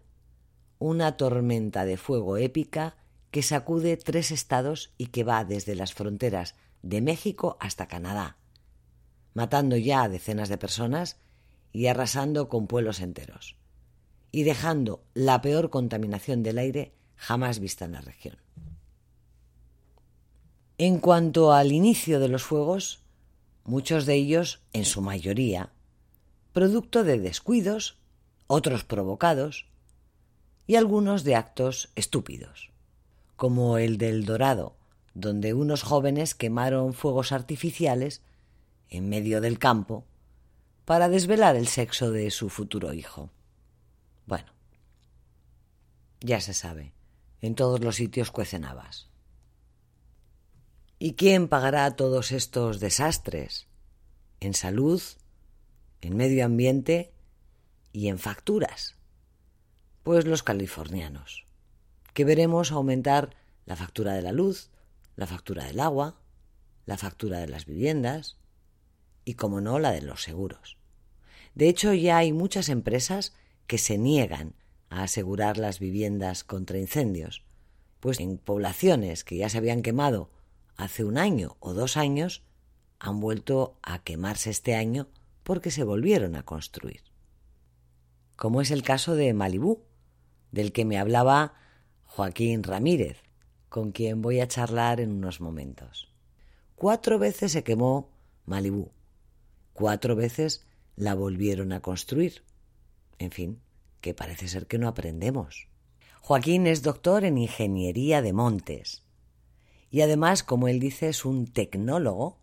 una 0.79 1.17
tormenta 1.17 1.85
de 1.85 1.97
fuego 1.97 2.37
épica 2.37 2.99
que 3.33 3.43
sacude 3.43 3.97
tres 3.97 4.31
estados 4.31 4.95
y 4.97 5.07
que 5.07 5.25
va 5.25 5.45
desde 5.45 5.75
las 5.75 5.93
fronteras 5.93 6.55
de 6.83 7.01
México 7.01 7.57
hasta 7.59 7.89
Canadá, 7.89 8.39
matando 9.35 9.77
ya 9.77 10.05
a 10.05 10.09
decenas 10.09 10.49
de 10.49 10.57
personas 10.57 11.19
y 11.73 11.89
arrasando 11.89 12.49
con 12.49 12.69
pueblos 12.69 13.01
enteros, 13.01 13.57
y 14.31 14.45
dejando 14.45 15.03
la 15.15 15.41
peor 15.41 15.71
contaminación 15.71 16.45
del 16.45 16.59
aire 16.59 16.95
jamás 17.21 17.59
vista 17.59 17.85
en 17.85 17.93
la 17.93 18.01
región. 18.01 18.39
En 20.79 20.99
cuanto 20.99 21.53
al 21.53 21.71
inicio 21.71 22.19
de 22.19 22.29
los 22.29 22.43
fuegos, 22.43 23.03
muchos 23.65 24.07
de 24.07 24.15
ellos, 24.15 24.63
en 24.73 24.87
su 24.87 25.03
mayoría, 25.03 25.71
producto 26.55 27.05
de 27.05 27.21
descuidos, 27.21 27.99
otros 28.47 28.85
provocados, 28.85 29.67
y 30.67 30.77
algunos 30.77 31.23
de 31.23 31.35
actos 31.35 31.91
estúpidos, 31.95 32.71
como 33.37 33.77
el 33.77 33.99
del 33.99 34.25
Dorado, 34.25 34.77
donde 35.13 35.53
unos 35.53 35.83
jóvenes 35.83 36.35
quemaron 36.35 36.95
fuegos 36.95 37.33
artificiales 37.33 38.23
en 38.89 39.11
medio 39.11 39.43
del 39.43 39.59
campo 39.59 40.07
para 40.87 41.11
desvelar 41.11 41.55
el 41.55 41.69
sexo 41.69 42.13
de 42.13 42.31
su 42.31 42.49
futuro 42.49 42.95
hijo. 42.95 43.31
Bueno, 44.25 44.53
ya 46.21 46.41
se 46.41 46.55
sabe, 46.55 46.93
en 47.41 47.55
todos 47.55 47.81
los 47.81 47.97
sitios 47.97 48.31
cuecen 48.31 48.65
habas. 48.65 49.09
¿Y 50.99 51.15
quién 51.15 51.49
pagará 51.49 51.97
todos 51.97 52.33
estos 52.33 52.79
desastres? 52.79 53.69
En 54.41 54.55
salud, 54.55 55.03
en 56.03 56.17
medio 56.17 56.45
ambiente 56.45 57.15
y 57.93 58.09
en 58.09 58.19
facturas. 58.19 58.97
Pues 60.03 60.27
los 60.27 60.43
californianos, 60.43 61.47
que 62.13 62.25
veremos 62.25 62.73
aumentar 62.73 63.35
la 63.65 63.77
factura 63.77 64.13
de 64.13 64.23
la 64.23 64.33
luz, 64.33 64.71
la 65.17 65.27
factura 65.27 65.65
del 65.65 65.81
agua, 65.81 66.21
la 66.87 66.97
factura 66.97 67.39
de 67.39 67.49
las 67.49 67.67
viviendas 67.67 68.37
y, 69.25 69.35
como 69.35 69.61
no, 69.61 69.79
la 69.79 69.93
de 69.93 70.03
los 70.03 70.23
seguros. 70.23 70.77
De 71.55 71.69
hecho, 71.69 71.93
ya 71.93 72.19
hay 72.19 72.33
muchas 72.33 72.69
empresas 72.69 73.35
que 73.67 73.79
se 73.79 73.99
niegan 73.99 74.55
a 74.91 75.05
asegurar 75.05 75.57
las 75.57 75.79
viviendas 75.79 76.45
contra 76.45 76.79
incendios, 76.79 77.45
pues 78.01 78.21
en 78.21 78.39
poblaciones 78.39 79.25
que 79.25 79.37
ya 79.37 79.49
se 79.49 79.59
habían 79.59 79.83
quemado 79.83 80.31
hace 80.77 81.05
un 81.05 81.17
año 81.17 81.57
o 81.61 81.73
dos 81.73 81.97
años, 81.97 82.43
han 82.99 83.21
vuelto 83.21 83.79
a 83.83 84.03
quemarse 84.03 84.51
este 84.51 84.75
año 84.75 85.09
porque 85.43 85.71
se 85.71 85.85
volvieron 85.85 86.37
a 86.37 86.43
construir. 86.43 87.03
Como 88.37 88.61
es 88.61 88.71
el 88.71 88.83
caso 88.83 89.15
de 89.15 89.33
Malibú, 89.33 89.85
del 90.51 90.73
que 90.73 90.85
me 90.85 90.99
hablaba 90.99 91.55
Joaquín 92.05 92.63
Ramírez, 92.63 93.23
con 93.69 93.93
quien 93.93 94.21
voy 94.21 94.41
a 94.41 94.49
charlar 94.49 95.01
en 95.01 95.13
unos 95.13 95.41
momentos. 95.41 96.13
Cuatro 96.75 97.19
veces 97.19 97.53
se 97.53 97.63
quemó 97.63 98.11
Malibú. 98.47 98.91
Cuatro 99.73 100.17
veces 100.17 100.67
la 100.97 101.15
volvieron 101.15 101.73
a 101.73 101.81
construir. 101.81 102.43
En 103.19 103.31
fin, 103.31 103.61
que 104.01 104.15
parece 104.15 104.49
ser 104.49 104.67
que 104.67 104.79
no 104.79 104.89
aprendemos. 104.89 105.69
Joaquín 106.21 106.67
es 106.67 106.83
doctor 106.83 107.25
en 107.25 107.39
Ingeniería 107.39 108.23
de 108.23 108.33
Montes 108.33 109.03
y 109.91 110.03
además, 110.03 110.43
como 110.43 110.69
él 110.69 110.79
dice, 110.79 111.09
es 111.09 111.25
un 111.25 111.47
tecnólogo 111.47 112.39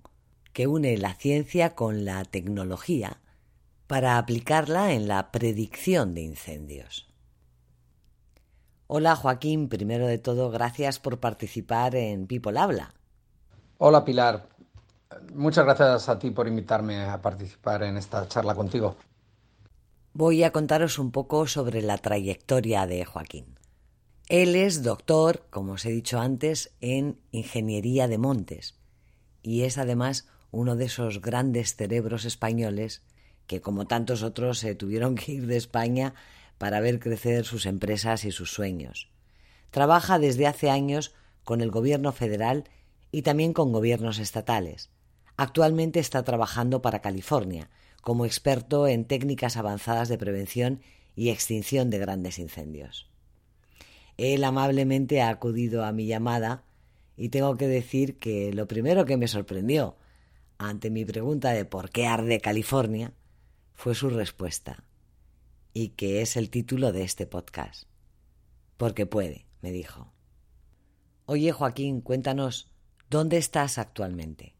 que 0.53 0.67
une 0.67 0.97
la 0.97 1.13
ciencia 1.13 1.75
con 1.75 2.03
la 2.03 2.25
tecnología 2.25 3.21
para 3.87 4.17
aplicarla 4.17 4.93
en 4.93 5.07
la 5.07 5.31
predicción 5.31 6.13
de 6.13 6.21
incendios. 6.21 7.07
Hola 8.87 9.15
Joaquín, 9.15 9.69
primero 9.69 10.07
de 10.07 10.17
todo, 10.17 10.49
gracias 10.49 10.99
por 10.99 11.19
participar 11.19 11.95
en 11.95 12.27
People 12.27 12.57
Habla. 12.57 12.93
Hola 13.77 14.03
Pilar, 14.03 14.47
muchas 15.33 15.65
gracias 15.65 16.09
a 16.09 16.19
ti 16.19 16.31
por 16.31 16.47
invitarme 16.47 17.03
a 17.03 17.21
participar 17.21 17.83
en 17.83 17.97
esta 17.97 18.27
charla 18.27 18.55
contigo. 18.55 18.95
Voy 20.19 20.41
a 20.41 20.51
contaros 20.51 20.97
un 20.97 21.11
poco 21.11 21.45
sobre 21.45 21.83
la 21.83 21.99
trayectoria 21.99 22.87
de 22.87 23.05
Joaquín. 23.05 23.59
Él 24.27 24.55
es 24.55 24.81
doctor, 24.81 25.45
como 25.51 25.73
os 25.73 25.85
he 25.85 25.91
dicho 25.91 26.19
antes, 26.19 26.73
en 26.81 27.19
Ingeniería 27.29 28.07
de 28.07 28.17
Montes 28.17 28.79
y 29.43 29.61
es 29.61 29.77
además 29.77 30.27
uno 30.49 30.75
de 30.75 30.85
esos 30.85 31.21
grandes 31.21 31.75
cerebros 31.75 32.25
españoles 32.25 33.03
que, 33.45 33.61
como 33.61 33.85
tantos 33.85 34.23
otros, 34.23 34.57
se 34.57 34.73
tuvieron 34.73 35.13
que 35.13 35.33
ir 35.33 35.45
de 35.45 35.55
España 35.55 36.15
para 36.57 36.79
ver 36.79 36.99
crecer 36.99 37.45
sus 37.45 37.67
empresas 37.67 38.25
y 38.25 38.31
sus 38.31 38.51
sueños. 38.51 39.11
Trabaja 39.69 40.17
desde 40.17 40.47
hace 40.47 40.71
años 40.71 41.13
con 41.43 41.61
el 41.61 41.69
gobierno 41.69 42.11
federal 42.11 42.63
y 43.11 43.21
también 43.21 43.53
con 43.53 43.71
gobiernos 43.71 44.17
estatales. 44.17 44.89
Actualmente 45.35 45.99
está 45.99 46.23
trabajando 46.23 46.81
para 46.81 47.03
California 47.03 47.69
como 48.07 48.25
experto 48.25 48.87
en 48.87 49.03
técnicas 49.03 49.57
avanzadas 49.57 50.07
de 50.07 50.17
prevención 50.17 50.79
y 51.13 51.27
extinción 51.27 51.89
de 51.89 51.97
grandes 51.97 52.39
incendios. 52.39 53.09
Él 54.15 54.45
amablemente 54.45 55.21
ha 55.21 55.27
acudido 55.27 55.83
a 55.83 55.91
mi 55.91 56.07
llamada 56.07 56.63
y 57.17 57.27
tengo 57.27 57.57
que 57.57 57.67
decir 57.67 58.17
que 58.17 58.53
lo 58.53 58.65
primero 58.65 59.03
que 59.03 59.17
me 59.17 59.27
sorprendió 59.27 59.97
ante 60.57 60.89
mi 60.89 61.03
pregunta 61.03 61.51
de 61.51 61.65
por 61.65 61.89
qué 61.89 62.07
arde 62.07 62.39
California 62.39 63.11
fue 63.73 63.93
su 63.93 64.09
respuesta 64.09 64.85
y 65.73 65.89
que 65.89 66.21
es 66.21 66.37
el 66.37 66.49
título 66.49 66.93
de 66.93 67.03
este 67.03 67.27
podcast. 67.27 67.89
Porque 68.77 69.05
puede, 69.05 69.47
me 69.61 69.73
dijo. 69.73 70.13
Oye, 71.25 71.51
Joaquín, 71.51 71.99
cuéntanos, 71.99 72.71
¿dónde 73.09 73.35
estás 73.35 73.77
actualmente? 73.77 74.56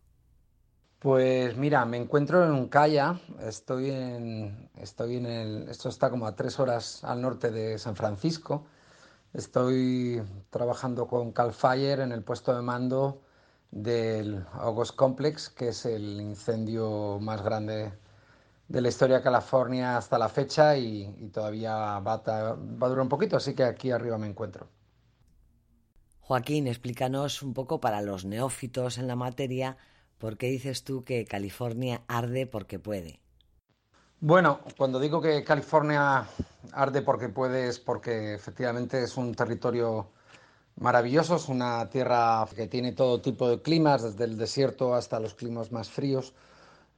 Pues 1.00 1.56
mira, 1.56 1.86
me 1.86 1.98
encuentro 1.98 2.44
en 2.44 2.52
Uncaya, 2.54 3.20
estoy 3.42 3.92
en, 3.92 4.70
estoy 4.76 5.18
en 5.18 5.28
el, 5.28 5.70
esto 5.70 5.90
está 5.90 6.10
como 6.10 6.26
a 6.26 6.36
tres 6.36 6.60
horas 6.60 7.04
al 7.04 7.22
norte 7.22 7.52
de 7.52 7.78
San 7.78 7.96
Francisco. 7.96 8.66
Estoy 9.32 10.24
trabajando 10.50 11.08
con 11.08 11.32
Cal 11.34 11.54
Fire 11.54 12.00
en 12.00 12.12
el 12.12 12.24
puesto 12.24 12.56
de 12.56 12.64
mando 12.64 13.22
del 13.70 14.44
August 14.54 14.96
Complex, 14.96 15.50
que 15.50 15.68
es 15.70 15.86
el 15.86 16.20
incendio 16.20 17.20
más 17.22 17.44
grande 17.44 17.94
de 18.68 18.82
la 18.82 18.88
historia 18.88 19.18
de 19.18 19.24
California 19.24 19.98
hasta 19.98 20.18
la 20.18 20.30
fecha 20.30 20.78
y, 20.78 21.30
todavía 21.32 22.00
va 22.00 22.14
a, 22.14 22.54
va 22.56 22.88
a 22.88 22.90
durar 22.90 23.02
un 23.02 23.10
poquito, 23.10 23.38
así 23.38 23.54
que 23.54 23.64
aquí 23.64 23.92
arriba 23.92 24.18
me 24.18 24.28
encuentro. 24.28 24.68
Joaquín, 26.22 26.66
explícanos 26.68 27.44
un 27.44 27.54
poco 27.54 27.80
para 27.80 28.02
los 28.02 28.26
neófitos 28.26 28.98
en 28.98 29.08
la 29.08 29.16
materia 29.16 29.78
por 30.18 30.38
qué 30.38 30.48
dices 30.48 30.84
tú 30.84 31.04
que 31.04 31.26
California 31.26 32.02
arde 32.08 32.48
porque 32.48 32.80
puede. 32.80 33.20
Bueno, 34.20 34.62
cuando 34.78 35.00
digo 35.00 35.22
que 35.22 35.44
California 35.44 36.28
arde 36.72 37.02
porque 37.02 37.30
puede 37.30 37.68
es 37.68 37.80
porque 37.80 38.34
efectivamente 38.34 39.04
es 39.04 39.16
un 39.16 39.36
territorio 39.36 40.10
maravilloso, 40.80 41.36
es 41.36 41.50
una 41.50 41.90
tierra 41.90 42.46
que 42.56 42.68
tiene 42.68 42.94
todo 42.94 43.22
tipo 43.22 43.50
de 43.50 43.62
climas, 43.62 44.04
desde 44.04 44.24
el 44.26 44.38
desierto 44.38 44.96
hasta 44.96 45.20
los 45.20 45.34
climas 45.34 45.72
más 45.72 45.90
fríos 45.90 46.34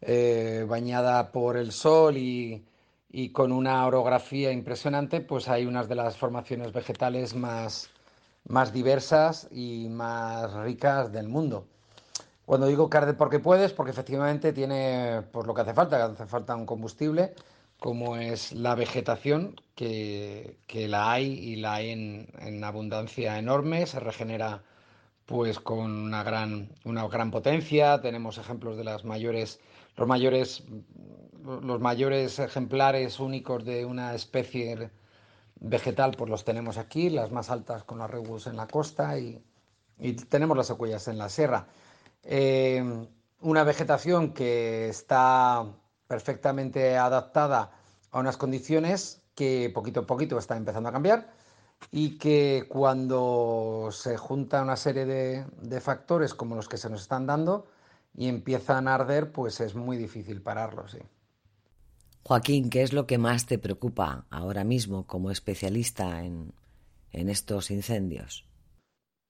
eh, 0.02 0.66
bañada 0.68 1.32
por 1.32 1.58
el 1.58 1.72
sol 1.72 2.18
y, 2.18 2.66
con 3.34 3.52
una 3.52 3.86
orografía 3.86 4.52
impresionante, 4.52 5.20
pues 5.20 5.50
hay 5.50 5.66
unas 5.66 5.90
de 5.90 5.96
las 5.96 6.18
formaciones 6.18 6.72
vegetales 6.72 7.36
más, 7.36 7.90
más 8.48 8.72
diversas 8.72 9.48
y 9.52 9.88
más 9.90 10.54
ricas 10.54 11.12
del 11.12 11.28
mundo. 11.28 11.68
Cuando 12.50 12.66
digo 12.66 12.90
que 12.90 13.14
porque 13.14 13.38
puedes, 13.38 13.74
porque 13.74 13.92
efectivamente 13.92 14.54
tiene 14.54 15.22
pues, 15.32 15.46
lo 15.46 15.54
que 15.54 15.62
hace 15.62 15.76
falta, 15.76 16.04
hace 16.04 16.26
falta 16.26 16.56
un 16.56 16.66
combustible, 16.66 17.36
como 17.80 18.18
es 18.18 18.54
la 18.54 18.74
vegetación, 18.74 19.62
que, 19.76 20.58
la 20.74 21.12
hay 21.12 21.28
y 21.28 21.58
la 21.58 21.76
hay 21.76 21.92
en, 21.92 22.28
en, 22.40 22.64
abundancia 22.64 23.38
enorme, 23.38 23.86
se 23.86 24.00
regenera 24.00 24.64
pues 25.28 25.60
con 25.60 25.92
una 25.92 26.24
gran, 26.24 26.70
una 26.86 27.08
gran 27.08 27.30
potencia, 27.30 28.02
tenemos 28.02 28.40
ejemplos 28.40 28.78
de 28.78 28.84
las 28.84 29.06
mayores 29.06 29.60
los 29.96 30.08
mayores, 30.08 30.64
los 31.44 31.80
mayores 31.80 32.40
ejemplares 32.40 33.20
únicos 33.20 33.64
de 33.64 33.86
una 33.86 34.16
especie 34.16 34.90
vegetal, 35.60 36.16
pues 36.18 36.32
los 36.32 36.46
tenemos 36.46 36.80
aquí, 36.80 37.12
las 37.12 37.32
más 37.32 37.52
altas 37.52 37.84
con 37.84 38.00
las 38.00 38.10
rebus 38.10 38.48
en 38.48 38.58
la 38.58 38.66
costa 38.66 39.20
y, 39.20 39.40
tenemos 40.30 40.58
las 40.58 40.66
secuellas 40.66 41.08
en 41.10 41.20
la 41.20 41.30
sierra. 41.30 41.68
Eh, 42.24 43.08
una 43.42 43.64
vegetación 43.64 44.34
que 44.34 44.90
está 44.90 45.66
perfectamente 46.08 46.98
adaptada 46.98 47.72
a 48.12 48.20
unas 48.20 48.38
condiciones 48.38 49.22
que 49.36 49.72
poquito 49.74 50.02
a 50.02 50.06
poquito 50.06 50.38
está 50.38 50.58
empezando 50.58 50.90
a 50.90 50.92
cambiar 50.92 51.32
y 51.92 52.18
que 52.18 52.66
cuando 52.68 53.90
se 53.92 54.18
junta 54.18 54.62
una 54.62 54.76
serie 54.76 55.06
de, 55.06 55.82
factores 55.82 56.34
como 56.34 56.56
los 56.56 56.68
que 56.68 56.78
se 56.78 56.90
nos 56.90 57.02
están 57.02 57.26
dando 57.26 57.68
y 58.14 58.28
empiezan 58.28 58.88
a 58.88 58.96
arder, 58.96 59.32
pues 59.32 59.62
es 59.62 59.76
muy 59.76 59.98
difícil 59.98 60.42
pararlos. 60.42 60.92
Sí. 60.92 61.00
Joaquín, 62.24 62.70
¿qué 62.70 62.84
es 62.84 62.92
lo 62.92 63.08
que 63.08 63.18
más 63.18 63.46
te 63.46 63.58
preocupa 63.58 64.26
ahora 64.30 64.64
mismo 64.64 65.08
como 65.08 65.32
especialista 65.32 66.24
en, 66.24 66.54
estos 67.12 67.72
incendios? 67.72 68.46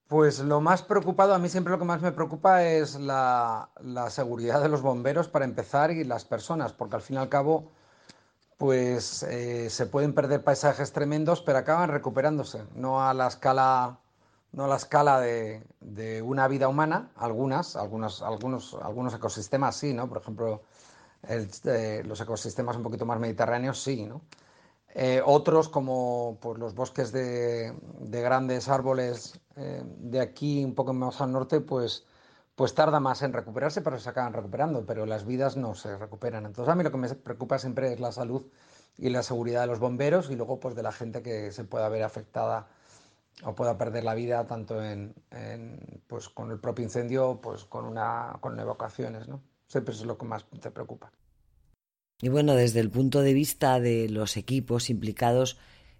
Pues 0.10 0.40
lo 0.40 0.60
más 0.60 0.82
preocupado, 0.82 1.36
a 1.36 1.38
mí 1.38 1.50
siempre 1.50 1.70
lo 1.72 1.78
que 1.78 1.86
más 1.86 2.02
me 2.02 2.12
preocupa 2.12 2.64
es 2.64 2.96
la, 3.00 3.70
seguridad 4.10 4.60
de 4.60 4.68
los 4.68 4.82
bomberos 4.82 5.28
para 5.28 5.46
empezar 5.46 5.92
y 5.92 6.04
las 6.04 6.26
personas, 6.26 6.74
porque 6.74 6.96
al 6.96 7.04
fin 7.04 7.18
y 7.18 7.20
al 7.20 7.30
cabo 7.30 7.72
pues 8.58 9.22
eh, 9.24 9.70
se 9.70 9.86
pueden 9.86 10.14
perder 10.14 10.44
paisajes 10.44 10.94
tremendos, 10.94 11.42
pero 11.44 11.60
acaban 11.60 11.92
recuperándose, 11.92 12.64
no 12.74 13.08
a 13.08 13.14
la 13.14 13.28
escala, 13.28 14.00
no 14.52 14.66
a 14.66 14.68
la 14.68 14.78
escala 14.78 15.20
de, 15.22 15.64
una 16.26 16.48
vida 16.48 16.68
humana, 16.70 17.12
algunas, 17.16 17.76
algunos, 17.76 18.24
algunos, 18.24 18.74
algunos 18.82 19.14
ecosistemas 19.14 19.76
sí, 19.76 19.94
¿no? 19.94 20.10
Por 20.10 20.18
ejemplo, 20.18 20.64
eh, 21.28 22.04
los 22.04 22.20
ecosistemas 22.20 22.76
un 22.78 22.84
poquito 22.84 23.06
más 23.06 23.20
mediterráneos 23.20 23.80
sí, 23.80 24.06
¿no? 24.06 24.22
Eh, 24.96 25.22
otros, 25.24 25.70
como 25.70 26.38
pues, 26.42 26.58
los 26.58 26.74
bosques 26.74 27.12
de, 27.12 27.74
grandes 28.02 28.70
árboles 28.70 29.40
de 29.56 30.22
aquí, 30.22 30.64
un 30.64 30.74
poco 30.74 30.94
más 30.94 31.20
al 31.20 31.34
norte, 31.34 31.60
pues 31.60 32.06
pues 32.60 32.76
tarda 32.76 33.00
más 33.00 33.22
en 33.22 33.32
recuperarse, 33.32 33.82
pero 33.82 33.98
se 34.00 34.10
acaban 34.10 34.34
recuperando, 34.34 34.86
pero 34.86 35.06
las 35.06 35.26
vidas 35.26 35.56
no 35.56 35.76
se 35.76 35.96
recuperan. 35.96 36.46
Entonces 36.46 36.70
a 36.70 36.76
mí 36.76 36.84
lo 36.84 36.92
que 36.92 36.98
me 36.98 37.08
preocupa 37.08 37.58
siempre 37.58 37.94
es 37.94 38.02
la 38.02 38.12
salud 38.12 38.46
y 38.98 39.10
la 39.12 39.24
seguridad 39.24 39.62
de 39.62 39.68
los 39.68 39.80
bomberos 39.80 40.30
y 40.30 40.36
luego 40.36 40.60
pues 40.60 40.76
de 40.76 40.84
la 40.84 40.92
gente 40.92 41.22
que 41.22 41.54
se 41.54 41.64
pueda 41.64 41.88
ver 41.88 42.04
afectada 42.04 42.68
o 43.46 43.56
pueda 43.56 43.78
perder 43.78 44.04
la 44.04 44.14
vida 44.14 44.46
tanto 44.46 44.84
en, 44.84 45.16
pues 46.08 46.28
con 46.28 46.52
el 46.52 46.60
propio 46.60 46.84
incendio 46.84 47.40
pues 47.42 47.64
con 47.64 47.86
una 47.86 48.38
con 48.42 48.60
evacuaciones, 48.60 49.30
¿no? 49.30 49.42
Siempre 49.68 49.94
es 49.94 50.04
lo 50.04 50.18
que 50.18 50.26
más 50.26 50.46
te 50.60 50.70
preocupa. 50.70 51.14
Y 52.22 52.30
bueno, 52.30 52.54
desde 52.56 52.82
el 52.82 52.90
punto 52.90 53.22
de 53.22 53.34
vista 53.34 53.80
de 53.80 54.10
los 54.10 54.36
equipos 54.36 54.90
implicados, 54.90 55.58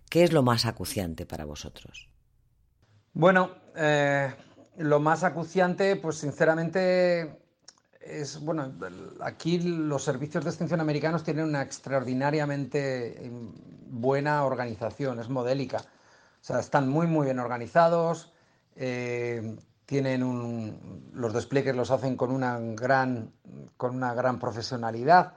¿qué 0.10 0.24
es 0.24 0.34
lo 0.34 0.44
más 0.44 0.66
acuciante 0.66 1.26
para 1.26 1.46
vosotros? 1.46 2.10
Bueno, 3.14 3.52
eh, 3.76 4.34
lo 4.78 5.00
más 5.00 5.24
acuciante, 5.24 5.96
pues 5.96 6.18
sinceramente, 6.18 7.40
es, 8.02 8.40
bueno, 8.40 8.74
aquí 9.22 9.60
los 9.60 10.04
servicios 10.04 10.44
de 10.44 10.50
extinción 10.50 10.82
americanos 10.82 11.24
tienen 11.24 11.46
una 11.46 11.62
extraordinariamente 11.62 13.26
em, 13.26 13.54
buena 13.88 14.44
organización, 14.44 15.20
es 15.20 15.30
modélica. 15.30 15.78
O 15.78 16.44
sea, 16.44 16.60
están 16.60 16.88
muy, 16.88 17.08
muy 17.08 17.26
bien 17.26 17.40
organizados, 17.40 18.34
eh, 18.76 19.58
tienen 19.86 20.24
un, 20.24 21.10
los 21.14 21.34
despliegues 21.34 21.76
los 21.76 21.92
hacen 21.92 22.16
con 22.16 22.32
una 22.32 22.60
gran, 22.60 23.32
con 23.76 23.96
una 23.96 24.14
gran 24.14 24.40
profesionalidad. 24.40 25.34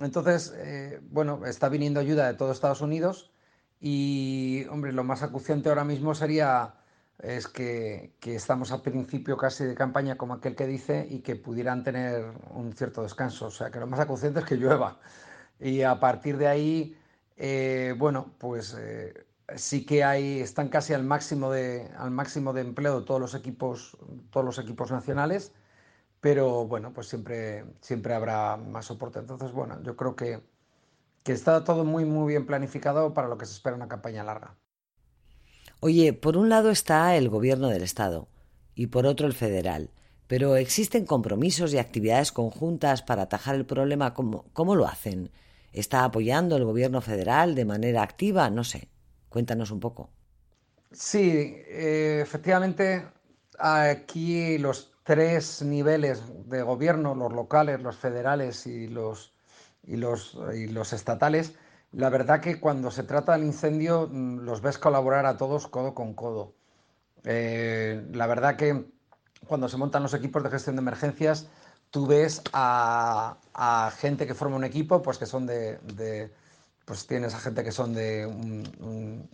Entonces, 0.00 0.52
eh, 0.56 1.00
bueno, 1.10 1.46
está 1.46 1.68
viniendo 1.68 2.00
ayuda 2.00 2.26
de 2.26 2.34
todo 2.34 2.52
Estados 2.52 2.80
Unidos 2.80 3.32
y, 3.80 4.66
hombre, 4.70 4.92
lo 4.92 5.04
más 5.04 5.22
acuciante 5.22 5.68
ahora 5.68 5.84
mismo 5.84 6.14
sería 6.14 6.74
es 7.22 7.48
que, 7.48 8.14
estamos 8.24 8.72
al 8.72 8.82
principio 8.82 9.36
casi 9.36 9.64
de 9.64 9.74
campaña, 9.74 10.16
como 10.16 10.34
aquel 10.34 10.56
que 10.56 10.66
dice, 10.66 11.06
y 11.08 11.20
que 11.20 11.36
pudieran 11.36 11.84
tener 11.84 12.24
un 12.50 12.72
cierto 12.74 13.02
descanso. 13.02 13.46
O 13.46 13.50
sea, 13.50 13.70
que 13.70 13.80
lo 13.80 13.86
más 13.86 14.00
acuciante 14.00 14.40
es 14.40 14.46
que 14.46 14.56
llueva. 14.56 14.98
Y 15.60 15.82
a 15.82 16.00
partir 16.00 16.36
de 16.38 16.48
ahí, 16.48 16.96
eh, 17.36 17.94
bueno, 17.98 18.34
pues 18.38 18.76
eh, 18.78 19.26
sí 19.56 19.84
que 19.86 20.04
hay, 20.04 20.40
están 20.40 20.68
casi 20.68 20.92
al 20.94 21.04
máximo 21.04 21.50
de, 21.50 21.88
al 21.98 22.10
máximo 22.10 22.52
de 22.52 22.62
empleo 22.62 23.04
todos 23.04 23.20
los 23.20 23.34
equipos, 23.34 23.96
todos 24.30 24.44
los 24.44 24.58
equipos 24.58 24.90
nacionales, 24.90 25.52
pero 26.24 26.66
bueno, 26.66 26.90
pues 26.94 27.08
siempre, 27.08 27.66
siempre 27.82 28.14
habrá 28.14 28.56
más 28.56 28.86
soporte. 28.86 29.18
Entonces, 29.18 29.52
bueno, 29.52 29.82
yo 29.82 29.94
creo 29.94 30.16
que, 30.16 30.40
que 31.22 31.32
está 31.32 31.64
todo 31.64 31.84
muy, 31.84 32.06
muy 32.06 32.28
bien 32.32 32.46
planificado 32.46 33.12
para 33.12 33.28
lo 33.28 33.36
que 33.36 33.44
se 33.44 33.52
espera 33.52 33.76
una 33.76 33.88
campaña 33.88 34.24
larga. 34.24 34.56
Oye, 35.80 36.14
por 36.14 36.38
un 36.38 36.48
lado 36.48 36.70
está 36.70 37.14
el 37.14 37.28
gobierno 37.28 37.68
del 37.68 37.82
Estado 37.82 38.28
y 38.74 38.86
por 38.86 39.04
otro 39.04 39.26
el 39.26 39.34
federal, 39.34 39.90
pero 40.26 40.56
¿existen 40.56 41.04
compromisos 41.04 41.74
y 41.74 41.78
actividades 41.78 42.32
conjuntas 42.32 43.02
para 43.02 43.24
atajar 43.24 43.54
el 43.56 43.66
problema? 43.66 44.14
¿Cómo, 44.14 44.46
cómo 44.54 44.76
lo 44.76 44.86
hacen? 44.86 45.30
¿Está 45.74 46.04
apoyando 46.04 46.56
el 46.56 46.64
gobierno 46.64 47.02
federal 47.02 47.54
de 47.54 47.66
manera 47.66 48.02
activa? 48.02 48.48
No 48.48 48.64
sé. 48.64 48.88
Cuéntanos 49.28 49.70
un 49.70 49.80
poco. 49.80 50.08
Sí, 50.90 51.54
eh, 51.68 52.20
efectivamente, 52.22 53.08
aquí 53.58 54.56
los 54.56 54.93
tres 55.04 55.62
niveles 55.62 56.22
de 56.48 56.62
gobierno, 56.62 57.14
los 57.14 57.32
locales, 57.32 57.80
los 57.80 57.96
federales 57.96 58.66
y 58.66 58.88
los, 58.88 59.32
y 59.84 59.96
los, 59.96 60.36
y 60.54 60.66
los 60.66 60.92
estatales, 60.92 61.54
la 61.92 62.10
verdad 62.10 62.40
que 62.40 62.58
cuando 62.58 62.90
se 62.90 63.04
trata 63.04 63.32
del 63.32 63.44
incendio 63.44 64.08
mm, 64.10 64.40
los 64.40 64.60
ves 64.60 64.78
colaborar 64.78 65.26
a 65.26 65.36
todos 65.36 65.68
codo 65.68 65.94
con 65.94 66.14
codo. 66.14 66.54
Eh, 67.24 68.04
la 68.12 68.26
verdad 68.26 68.56
que 68.56 68.92
cuando 69.46 69.68
se 69.68 69.76
montan 69.76 70.02
los 70.02 70.14
equipos 70.14 70.42
de 70.42 70.50
gestión 70.50 70.76
de 70.76 70.82
emergencias, 70.82 71.46
tú 71.90 72.06
ves 72.06 72.42
a, 72.52 73.36
gente 73.98 74.26
que 74.26 74.34
forma 74.34 74.56
un 74.56 74.64
equipo, 74.64 75.02
pues 75.02 75.18
que 75.18 75.26
son 75.26 75.46
de, 75.46 76.32
pues 76.84 77.06
tienes 77.06 77.34
a 77.34 77.38
gente 77.38 77.62
que 77.62 77.70
son 77.70 77.94
de 77.94 78.26
un, 78.26 79.28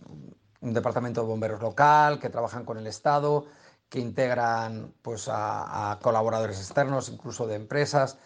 departamento 0.61 1.21
de 1.21 1.27
bomberos 1.27 1.61
local, 1.61 2.19
que 2.19 2.29
trabajan 2.29 2.65
con 2.65 2.77
el 2.77 2.85
Estado, 2.85 3.47
que 3.91 3.99
integran 3.99 4.91
pues 5.03 5.27
a 5.29 5.99
colaboradores 6.01 6.57
externos, 6.57 7.09
incluso 7.09 7.45
de 7.45 7.55
empresas 7.55 8.17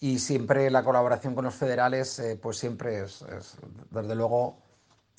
y 0.00 0.18
siempre 0.18 0.70
la 0.70 0.84
colaboración 0.84 1.34
con 1.34 1.44
los 1.44 1.54
federales, 1.54 2.18
eh, 2.18 2.38
pues 2.40 2.58
siempre 2.58 3.02
es, 3.02 3.24
desde 3.90 4.14
luego, 4.14 4.58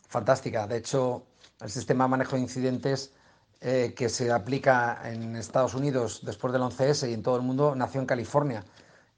fantástica. 0.07 0.67
De 0.67 0.77
hecho, 0.77 1.23
el 1.61 1.69
sistema 1.69 2.05
de 2.05 2.09
manejo 2.09 2.35
de 2.35 2.43
incidentes 2.43 3.13
eh, 3.59 3.93
que 3.95 4.09
se 4.09 4.31
aplica 4.31 5.01
en 5.03 5.35
Estados 5.35 5.73
Unidos 5.73 6.21
después 6.23 6.53
del 6.53 6.61
11S 6.61 7.09
y 7.09 7.13
en 7.13 7.23
todo 7.23 7.37
el 7.37 7.41
mundo 7.41 7.73
nació 7.75 8.01
en 8.01 8.07
California 8.07 8.63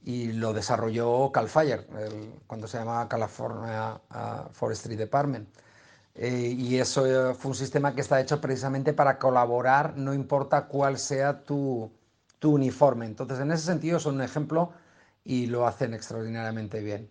y 0.01 0.31
lo 0.31 0.53
desarrolló 0.53 1.29
Cal 1.33 1.49
Fire, 1.49 1.85
cuando 2.47 2.67
se 2.67 2.77
llamaba 2.77 3.09
California 3.09 3.99
uh, 4.11 4.49
Forestry 4.53 4.95
Department. 4.95 5.49
Eh, 6.21 6.53
y 6.57 6.77
eso 6.77 7.33
fue 7.33 7.51
un 7.51 7.55
sistema 7.55 7.95
que 7.95 8.01
está 8.01 8.19
hecho 8.19 8.41
precisamente 8.41 8.91
para 8.91 9.17
colaborar, 9.17 9.95
no 9.97 10.13
importa 10.13 10.67
cuál 10.67 10.97
sea 10.97 11.45
tu, 11.45 11.89
tu 12.39 12.51
uniforme. 12.55 13.05
Entonces, 13.05 13.39
en 13.39 13.51
ese 13.53 13.63
sentido, 13.63 14.01
son 14.01 14.15
un 14.15 14.21
ejemplo 14.23 14.73
y 15.23 15.45
lo 15.45 15.65
hacen 15.65 15.93
extraordinariamente 15.93 16.81
bien. 16.81 17.09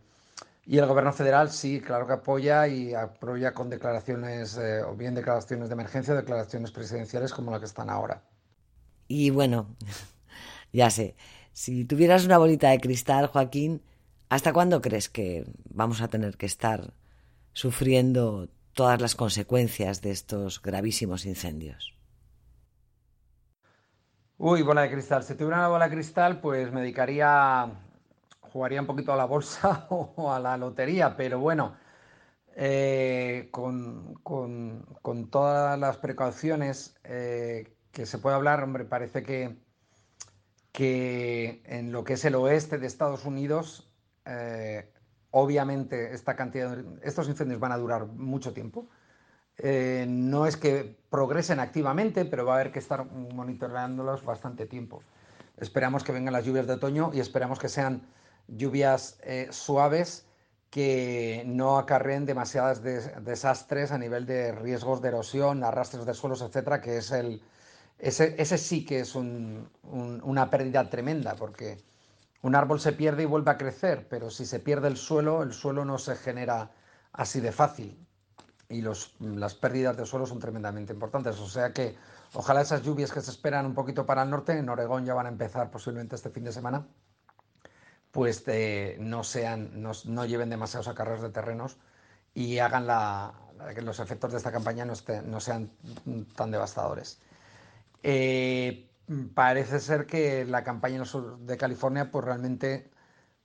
Y 0.67 0.77
el 0.77 0.85
gobierno 0.85 1.15
federal 1.15 1.51
sí, 1.51 1.81
claro 1.81 2.07
que 2.07 2.13
apoya 2.13 2.69
y 2.69 2.93
apoya 2.93 3.55
con 3.55 3.71
declaraciones, 3.71 4.59
eh, 4.59 4.83
o 4.83 4.95
bien 4.95 5.15
declaraciones 5.15 5.71
de 5.71 5.73
emergencia 5.73 6.13
o 6.13 6.17
declaraciones 6.19 6.71
presidenciales 6.71 7.33
como 7.33 7.51
la 7.51 7.61
que 7.61 7.65
están 7.65 7.89
ahora. 7.89 8.23
Y 9.09 9.31
bueno, 9.31 9.75
ya 10.73 10.91
sé, 10.91 11.17
si 11.55 11.87
tuvieras 11.87 12.27
una 12.27 12.37
bolita 12.37 12.69
de 12.69 12.81
cristal, 12.81 13.29
Joaquín, 13.29 13.81
¿hasta 14.29 14.53
cuándo 14.53 14.83
crees 14.83 15.09
que 15.09 15.47
vamos 15.71 16.03
a 16.03 16.09
tener 16.09 16.37
que 16.37 16.45
estar 16.45 16.93
sufriendo 17.55 18.51
todas 18.79 19.01
las 19.01 19.17
consecuencias 19.17 20.03
de 20.03 20.13
estos 20.13 20.63
gravísimos 20.63 21.27
incendios? 21.27 21.99
Uy, 24.37 24.63
bola 24.63 24.83
de 24.83 24.93
cristal. 24.93 25.25
Si 25.25 25.35
tuviera 25.35 25.57
una 25.57 25.67
bola 25.67 25.89
de 25.89 25.97
cristal, 25.97 26.41
pues 26.41 26.71
me 26.71 26.83
dedicaría 26.83 27.73
jugaría 28.53 28.81
un 28.81 28.87
poquito 28.87 29.13
a 29.13 29.17
la 29.17 29.25
bolsa 29.25 29.87
o 29.91 30.33
a 30.33 30.39
la 30.39 30.57
lotería, 30.57 31.17
pero 31.17 31.41
bueno, 31.41 31.77
eh, 32.55 33.49
con, 33.51 34.15
todas 35.29 35.77
las 35.77 35.97
precauciones 35.97 36.97
eh, 37.03 37.77
que 37.91 38.07
se 38.07 38.19
puede 38.19 38.37
hablar, 38.37 38.63
hombre, 38.63 38.85
parece 38.85 39.25
que, 39.25 39.57
que 40.71 41.63
en 41.65 41.91
lo 41.91 42.05
que 42.05 42.13
es 42.13 42.25
el 42.25 42.37
oeste 42.37 42.79
de 42.79 42.87
Estados 42.87 43.25
Unidos, 43.25 43.93
eh, 44.25 44.93
obviamente 45.31 46.15
esta 46.15 46.37
cantidad 46.37 46.77
estos 47.03 47.29
incendios 47.29 47.61
van 47.61 47.73
a 47.73 47.79
durar 47.79 48.07
mucho 48.07 48.53
tiempo. 48.53 48.89
no 50.07 50.47
es 50.47 50.57
que 50.57 50.97
progresen 51.11 51.61
activamente, 51.61 52.25
pero 52.25 52.45
va 52.47 52.53
a 52.53 52.57
haber 52.57 52.73
que 52.73 52.79
estar 52.79 53.05
monitoreándolos 53.05 54.25
bastante 54.25 54.67
tiempo. 54.67 55.03
Esperamos 55.57 56.05
que 56.05 56.13
vengan 56.13 56.33
las 56.33 56.45
lluvias 56.45 56.67
de 56.67 56.75
otoño 56.75 57.11
y 57.13 57.21
esperamos 57.21 57.59
que 57.59 57.69
sean 57.69 58.03
lluvias 58.47 59.19
eh, 59.23 59.49
suaves 59.51 60.27
que 60.71 61.43
no 61.47 61.79
acarreen 61.79 62.27
demasiados 62.27 62.83
desastres 62.83 63.91
a 63.91 63.99
nivel 63.99 64.27
de 64.27 64.53
riesgos 64.53 65.01
de 65.01 65.09
erosión, 65.09 65.65
arrastres 65.65 66.05
de 66.05 66.15
suelos, 66.15 66.43
etcétera, 66.43 66.81
que 66.81 66.99
es 66.99 67.11
el, 67.11 67.43
ese, 67.99 68.59
sí 68.59 68.85
que 68.85 69.01
es 69.01 69.15
una 69.15 70.51
pérdida 70.51 70.89
tremenda, 70.91 71.37
porque 71.37 71.79
un 72.43 72.55
árbol 72.55 72.81
se 72.81 72.93
pierde 72.93 73.25
y 73.25 73.27
vuelve 73.27 73.51
a 73.51 73.59
crecer, 73.59 74.07
pero 74.09 74.31
si 74.31 74.47
se 74.47 74.61
pierde 74.61 74.89
el 74.89 74.97
suelo, 74.97 75.43
el 75.43 75.53
suelo 75.53 75.85
no 75.85 75.99
se 75.99 76.17
genera 76.17 76.71
así 77.13 77.41
de 77.41 77.53
fácil. 77.53 78.07
Y 78.69 78.83
las 78.83 79.55
pérdidas 79.55 79.97
de 79.97 80.07
suelo 80.07 80.27
son 80.27 80.39
tremendamente 80.39 80.93
importantes. 80.93 81.39
O 81.41 81.49
sea 81.49 81.73
que 81.73 81.97
ojalá 82.35 82.61
esas 82.61 82.83
lluvias 82.83 83.13
que 83.13 83.23
se 83.23 83.31
esperan 83.31 83.67
un 83.67 83.75
poquito 83.75 84.07
para 84.07 84.23
el 84.23 84.31
norte, 84.31 84.57
en 84.57 84.69
Oregón 84.69 85.05
ya 85.05 85.15
van 85.15 85.27
a 85.27 85.31
empezar 85.31 85.71
posiblemente 85.71 86.17
este 86.17 86.31
fin 86.31 86.45
de 86.45 86.53
semana, 86.53 86.87
pues 88.13 88.45
eh, 88.47 88.97
no, 89.01 89.25
sean, 89.25 89.71
no, 89.83 90.25
lleven 90.27 90.51
demasiados 90.51 90.89
acarreos 90.89 91.23
de 91.23 91.31
terrenos 91.31 91.79
y 92.35 92.59
hagan 92.59 92.87
la, 92.87 93.33
que 93.75 93.83
los 93.83 94.01
efectos 94.01 94.33
de 94.33 94.39
esta 94.39 94.53
campaña 94.53 94.85
no, 94.85 94.95
no 95.25 95.41
sean 95.41 95.71
tan 96.37 96.51
devastadores. 96.51 97.21
Eh, 98.03 98.88
parece 99.35 99.81
ser 99.81 100.07
que 100.07 100.45
la 100.45 100.65
campaña 100.65 100.97
en 100.97 101.03
el 101.03 101.07
sur 101.07 101.39
de 101.39 101.57
California, 101.57 102.11
pues 102.11 102.25
realmente, 102.25 102.91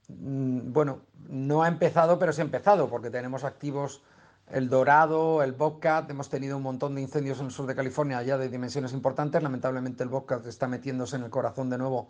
mm, 0.10 0.74
bueno, 0.74 1.02
no 1.30 1.64
ha 1.64 1.68
empezado, 1.68 2.20
pero 2.20 2.34
sí 2.34 2.42
ha 2.42 2.44
empezado, 2.44 2.90
porque 2.90 3.10
tenemos 3.10 3.44
activos 3.44 4.04
el 4.48 4.70
Dorado, 4.70 5.42
el 5.42 5.54
Bobcat, 5.54 6.10
hemos 6.10 6.30
tenido 6.30 6.58
un 6.58 6.64
montón 6.64 6.96
de 6.96 7.02
incendios 7.02 7.40
en 7.40 7.46
el 7.46 7.52
sur 7.52 7.66
de 7.66 7.76
California 7.76 8.22
ya 8.24 8.38
de 8.38 8.50
dimensiones 8.50 8.94
importantes, 8.94 9.42
lamentablemente 9.42 10.04
el 10.04 10.10
Bobcat 10.10 10.46
está 10.46 10.68
metiéndose 10.68 11.16
en 11.16 11.24
el 11.24 11.30
corazón 11.30 11.70
de 11.70 11.78
nuevo 11.78 12.10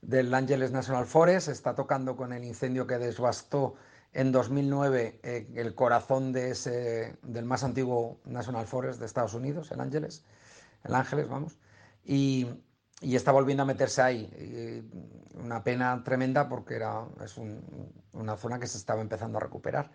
del 0.00 0.32
Angeles 0.32 0.70
National 0.70 1.06
Forest, 1.06 1.48
está 1.48 1.74
tocando 1.74 2.16
con 2.16 2.32
el 2.32 2.44
incendio 2.44 2.86
que 2.86 2.98
desbastó 2.98 3.74
en 4.12 4.30
2009 4.30 5.20
eh, 5.22 5.48
el 5.54 5.74
corazón 5.74 6.32
de 6.32 6.50
ese, 6.50 7.16
del 7.22 7.44
más 7.46 7.64
antiguo 7.64 8.20
National 8.24 8.66
Forest 8.66 9.00
de 9.00 9.06
Estados 9.06 9.34
Unidos, 9.34 9.70
el 9.72 9.80
Ángeles, 9.80 10.24
el 10.84 10.94
Ángeles, 10.94 11.28
vamos. 11.28 11.58
Y, 12.04 12.46
está 13.02 13.32
volviendo 13.32 13.62
a 13.64 13.66
meterse 13.66 14.02
ahí. 14.02 14.84
una 15.34 15.62
pena 15.64 16.02
tremenda 16.04 16.48
porque 16.48 16.76
era, 16.76 17.04
es 17.24 17.36
una 18.12 18.36
zona 18.36 18.58
que 18.58 18.66
se 18.66 18.78
estaba 18.78 19.00
empezando 19.00 19.38
a 19.38 19.40
recuperar. 19.40 19.90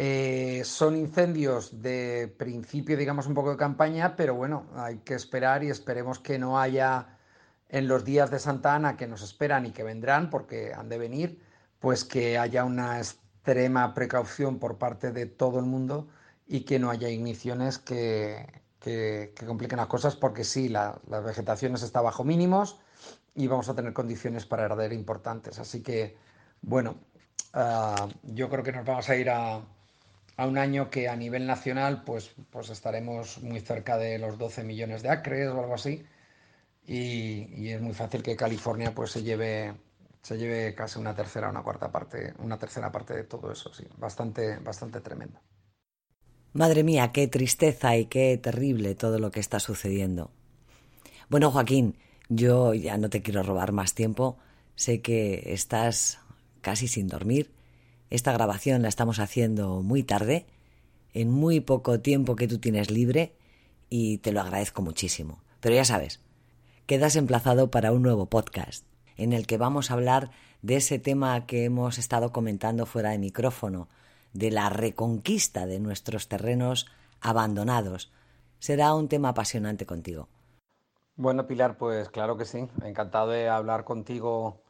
Eh, 0.00 0.62
son 0.64 0.96
incendios 0.96 1.82
de 1.82 2.32
principio, 2.38 2.96
digamos, 2.96 3.26
un 3.26 3.34
poco 3.34 3.50
de 3.50 3.56
campaña, 3.56 4.14
pero 4.14 4.36
bueno, 4.36 4.66
hay 4.76 4.98
que 4.98 5.14
esperar 5.14 5.64
y 5.64 5.70
esperemos 5.70 6.20
que 6.20 6.38
no 6.38 6.60
haya 6.60 7.18
en 7.68 7.88
los 7.88 8.04
días 8.04 8.30
de 8.30 8.38
Santa 8.38 8.76
Ana 8.76 8.96
que 8.96 9.08
nos 9.08 9.22
esperan 9.22 9.66
y 9.66 9.72
que 9.72 9.82
vendrán, 9.82 10.30
porque 10.30 10.72
han 10.72 10.88
de 10.88 10.98
venir, 10.98 11.42
pues 11.80 12.04
que 12.04 12.38
haya 12.38 12.64
una 12.64 12.98
extrema 12.98 13.92
precaución 13.94 14.60
por 14.60 14.78
parte 14.78 15.10
de 15.10 15.26
todo 15.26 15.58
el 15.58 15.66
mundo 15.66 16.08
y 16.46 16.60
que 16.60 16.78
no 16.78 16.90
haya 16.90 17.08
igniciones 17.08 17.78
que, 17.78 18.46
que, 18.80 19.34
compliquen 19.46 19.78
las 19.78 19.88
cosas 19.88 20.16
porque 20.16 20.44
sí, 20.44 20.68
la, 20.68 20.98
la, 21.08 21.20
vegetación 21.20 21.74
está 21.74 22.00
bajo 22.00 22.24
mínimos 22.24 22.78
y 23.34 23.46
vamos 23.46 23.68
a 23.68 23.74
tener 23.74 23.92
condiciones 23.92 24.46
para 24.46 24.64
arder 24.64 24.92
importantes. 24.92 25.58
Así 25.58 25.82
que, 25.82 26.16
bueno, 26.62 26.96
ah, 27.54 28.08
yo 28.22 28.48
creo 28.48 28.64
que 28.64 28.72
nos 28.72 28.84
vamos 28.84 29.08
a 29.08 29.16
ir 29.16 29.30
a, 29.30 29.60
a, 30.36 30.46
un 30.46 30.58
año 30.58 30.90
que 30.90 31.08
a 31.08 31.16
nivel 31.16 31.46
nacional 31.46 32.02
pues, 32.04 32.34
pues 32.50 32.70
estaremos 32.70 33.42
muy 33.42 33.60
cerca 33.60 33.96
de 33.98 34.18
los 34.18 34.38
12 34.38 34.64
millones 34.64 35.02
de 35.02 35.10
acres 35.10 35.48
o 35.48 35.60
algo 35.60 35.74
así. 35.74 36.04
Y, 36.86 37.48
y, 37.54 37.70
es 37.70 37.80
muy 37.82 37.92
fácil 37.94 38.22
que 38.22 38.36
California 38.36 38.94
pues 38.94 39.10
se 39.10 39.22
lleve 39.22 39.74
se 40.22 40.36
lleve 40.38 40.74
casi 40.74 40.98
una 40.98 41.14
tercera 41.14 41.48
una 41.48 41.62
cuarta 41.62 41.92
parte 41.92 42.34
una 42.38 42.58
tercera 42.58 42.90
parte 42.90 43.14
de 43.14 43.24
todo 43.24 43.52
eso 43.52 43.72
sí 43.72 43.86
bastante 43.98 44.56
bastante 44.58 45.00
tremendo 45.00 45.38
Madre 46.52 46.82
mía, 46.82 47.12
qué 47.12 47.28
tristeza 47.28 47.96
y 47.96 48.06
qué 48.06 48.36
terrible 48.38 48.94
todo 48.94 49.18
lo 49.18 49.30
que 49.30 49.40
está 49.40 49.60
sucediendo. 49.60 50.30
Bueno, 51.28 51.50
Joaquín, 51.50 51.96
yo 52.28 52.72
ya 52.72 52.96
no 52.96 53.10
te 53.10 53.22
quiero 53.22 53.42
robar 53.42 53.72
más 53.72 53.94
tiempo. 53.94 54.38
Sé 54.74 55.02
que 55.02 55.52
estás 55.52 56.20
casi 56.62 56.88
sin 56.88 57.06
dormir. 57.06 57.52
Esta 58.10 58.32
grabación 58.32 58.80
la 58.82 58.88
estamos 58.88 59.18
haciendo 59.18 59.82
muy 59.82 60.02
tarde, 60.02 60.46
en 61.12 61.30
muy 61.30 61.60
poco 61.60 62.00
tiempo 62.00 62.34
que 62.34 62.48
tú 62.48 62.58
tienes 62.58 62.90
libre, 62.90 63.34
y 63.90 64.18
te 64.18 64.32
lo 64.32 64.40
agradezco 64.40 64.80
muchísimo. 64.80 65.42
Pero 65.60 65.74
ya 65.74 65.84
sabes, 65.84 66.20
quedas 66.86 67.16
emplazado 67.16 67.70
para 67.70 67.92
un 67.92 68.02
nuevo 68.02 68.26
podcast, 68.26 68.84
en 69.16 69.34
el 69.34 69.46
que 69.46 69.58
vamos 69.58 69.90
a 69.90 69.94
hablar 69.94 70.30
de 70.62 70.76
ese 70.76 70.98
tema 70.98 71.46
que 71.46 71.64
hemos 71.64 71.98
estado 71.98 72.32
comentando 72.32 72.86
fuera 72.86 73.10
de 73.10 73.18
micrófono, 73.18 73.88
de 74.32 74.50
la 74.50 74.68
reconquista 74.70 75.66
de 75.66 75.80
nuestros 75.80 76.28
terrenos 76.28 76.86
abandonados. 77.20 78.12
Será 78.58 78.94
un 78.94 79.08
tema 79.08 79.30
apasionante 79.30 79.86
contigo. 79.86 80.28
Bueno, 81.16 81.46
Pilar, 81.46 81.76
pues 81.76 82.10
claro 82.10 82.36
que 82.36 82.44
sí. 82.44 82.68
Encantado 82.82 83.30
de 83.30 83.48
hablar 83.48 83.84
contigo 83.84 84.62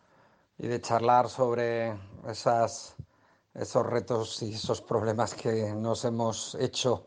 y 0.56 0.66
de 0.66 0.80
charlar 0.80 1.28
sobre 1.28 1.94
esos 2.26 3.86
retos 3.86 4.42
y 4.42 4.54
esos 4.54 4.80
problemas 4.80 5.34
que 5.34 5.74
nos 5.74 6.04
hemos 6.04 6.54
hecho 6.54 7.06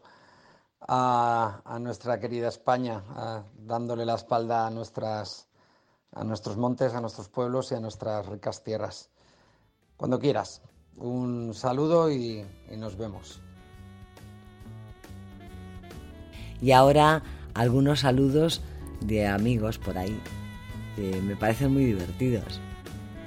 a, 0.88 1.78
nuestra 1.80 2.20
querida 2.20 2.50
España, 2.50 3.04
dándole 3.56 4.06
la 4.06 4.16
espalda 4.16 4.68
a 4.68 4.70
nuestros 4.70 6.58
montes, 6.58 6.94
a 6.94 7.02
nuestros 7.02 7.30
pueblos 7.30 7.72
y 7.72 7.76
a 7.76 7.80
nuestras 7.80 8.26
ricas 8.28 8.64
tierras. 8.64 9.10
Cuando 9.98 10.20
quieras. 10.20 10.62
Un 11.02 11.56
saludo 11.56 12.12
y, 12.12 12.46
nos 12.78 12.96
vemos. 12.96 13.42
Y 16.62 16.74
ahora 16.74 17.24
algunos 17.56 18.02
saludos 18.02 18.62
de 19.02 19.28
amigos 19.28 19.80
por 19.80 19.98
ahí 19.98 20.16
que 20.96 21.20
me 21.24 21.36
parecen 21.36 21.74
muy 21.74 21.86
divertidos 21.86 22.62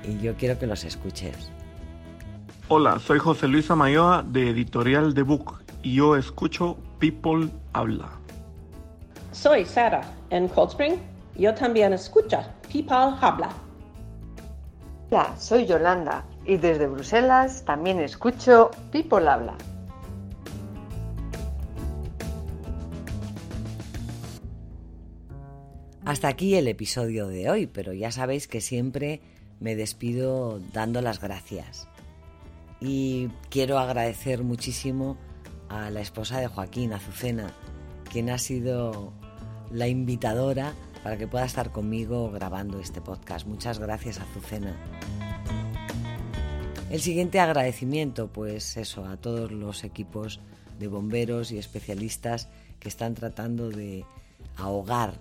y 0.05 0.21
yo 0.21 0.37
quiero 0.37 0.57
que 0.57 0.69
los 0.69 0.85
escuches. 0.85 1.51
Hola, 2.69 3.01
soy 3.01 3.19
José 3.19 3.49
Luis 3.49 3.69
Amayoa 3.69 4.23
de 4.23 4.51
Editorial 4.51 5.13
The 5.13 5.23
Book 5.23 5.65
y 5.83 5.95
yo 5.95 6.15
escucho 6.15 6.77
People 7.01 7.51
Habla. 7.73 8.09
Soy 9.33 9.65
Sara 9.65 10.03
en 10.31 10.47
Cold 10.47 10.71
Spring. 10.71 10.95
Yo 11.37 11.53
también 11.55 11.93
escucho 11.93 12.39
People 12.73 13.17
Habla. 13.21 13.49
Hola, 15.11 15.37
soy 15.37 15.67
Yolanda 15.67 16.25
y 16.47 16.57
desde 16.57 16.87
Bruselas 16.87 17.65
también 17.65 18.01
escucho 18.01 18.71
People 18.91 19.29
Habla. 19.29 19.57
Hasta 26.05 26.29
aquí 26.29 26.55
el 26.55 26.69
episodio 26.69 27.29
de 27.29 27.49
hoy, 27.49 27.67
pero 27.67 27.95
ya 27.95 28.11
sabéis 28.11 28.47
que 28.47 28.61
siempre 28.61 29.23
me 29.59 29.75
despido 29.75 30.61
dando 30.73 31.01
las 31.01 31.19
gracias. 31.19 31.89
Y 32.81 33.31
quiero 33.49 33.79
agradecer 33.79 34.45
muchísimo 34.45 35.17
a 35.71 35.89
la 35.89 36.01
esposa 36.01 36.41
de 36.41 36.47
Joaquín, 36.47 36.93
Azucena, 36.93 37.55
quien 38.13 38.29
ha 38.29 38.37
sido 38.37 39.15
la 39.71 39.89
invitadora 39.89 40.75
para 41.03 41.17
que 41.17 41.27
pueda 41.27 41.47
estar 41.47 41.73
conmigo 41.73 42.31
grabando 42.31 42.81
este 42.81 43.01
podcast. 43.01 43.47
Muchas 43.47 43.79
gracias, 43.79 44.21
Azucena. 44.21 44.77
El 46.95 47.01
siguiente 47.01 47.41
agradecimiento, 47.41 48.29
pues 48.29 48.77
eso, 48.77 49.05
a 49.05 49.17
todos 49.17 49.51
los 49.51 49.83
equipos 49.83 50.39
de 50.79 50.87
bomberos 50.87 51.51
y 51.51 51.59
especialistas 51.59 52.47
que 52.79 52.89
están 52.89 53.15
tratando 53.15 53.69
de 53.69 54.05
ahogar 54.57 55.15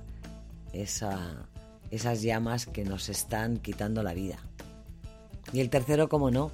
esas 0.72 2.22
llamas 2.22 2.68
que 2.68 2.86
nos 2.86 3.10
están 3.10 3.58
quitando 3.58 4.04
la 4.04 4.14
vida. 4.14 4.38
Y 5.52 5.62
el 5.62 5.72
tercero, 5.72 6.10
como 6.10 6.30
no, 6.30 6.52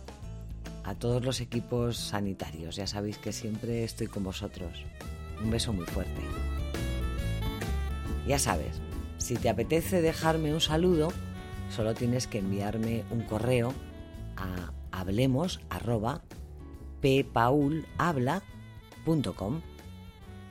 a 0.86 0.96
todos 0.96 1.22
los 1.26 1.42
equipos 1.42 1.98
sanitarios. 1.98 2.78
Ya 2.78 2.88
sabéis 2.88 3.18
que 3.18 3.34
siempre 3.34 3.84
estoy 3.84 4.08
con 4.08 4.24
vosotros. 4.24 4.86
Un 5.44 5.52
beso 5.52 5.74
muy 5.74 5.86
fuerte. 5.86 6.22
Ya 8.26 8.40
sabes, 8.40 8.80
si 9.18 9.36
te 9.36 9.50
apetece 9.50 10.02
dejarme 10.02 10.54
un 10.54 10.62
saludo, 10.62 11.12
solo 11.76 11.94
tienes 11.94 12.26
que 12.26 12.40
enviarme 12.40 13.04
un 13.12 13.24
correo 13.24 13.74
a 14.38 14.79
hablemos 15.00 15.60
arroba 15.70 16.22
ppaulhabla.com 17.02 19.62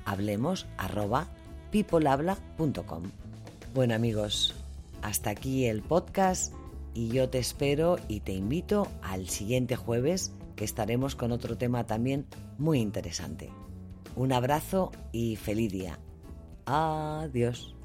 hablemos 0.04 0.66
arroba 0.76 1.28
peoplehabla.com 1.70 3.04
Bueno 3.74 3.94
amigos, 3.94 4.54
hasta 5.02 5.30
aquí 5.30 5.66
el 5.66 5.82
podcast 5.82 6.52
y 6.94 7.08
yo 7.08 7.28
te 7.28 7.38
espero 7.38 7.98
y 8.08 8.20
te 8.20 8.32
invito 8.32 8.88
al 9.02 9.28
siguiente 9.28 9.76
jueves 9.76 10.32
que 10.56 10.64
estaremos 10.64 11.14
con 11.14 11.30
otro 11.30 11.56
tema 11.56 11.86
también 11.86 12.26
muy 12.56 12.80
interesante. 12.80 13.50
Un 14.16 14.32
abrazo 14.32 14.90
y 15.12 15.36
feliz 15.36 15.70
día. 15.70 15.98
Adiós. 16.66 17.77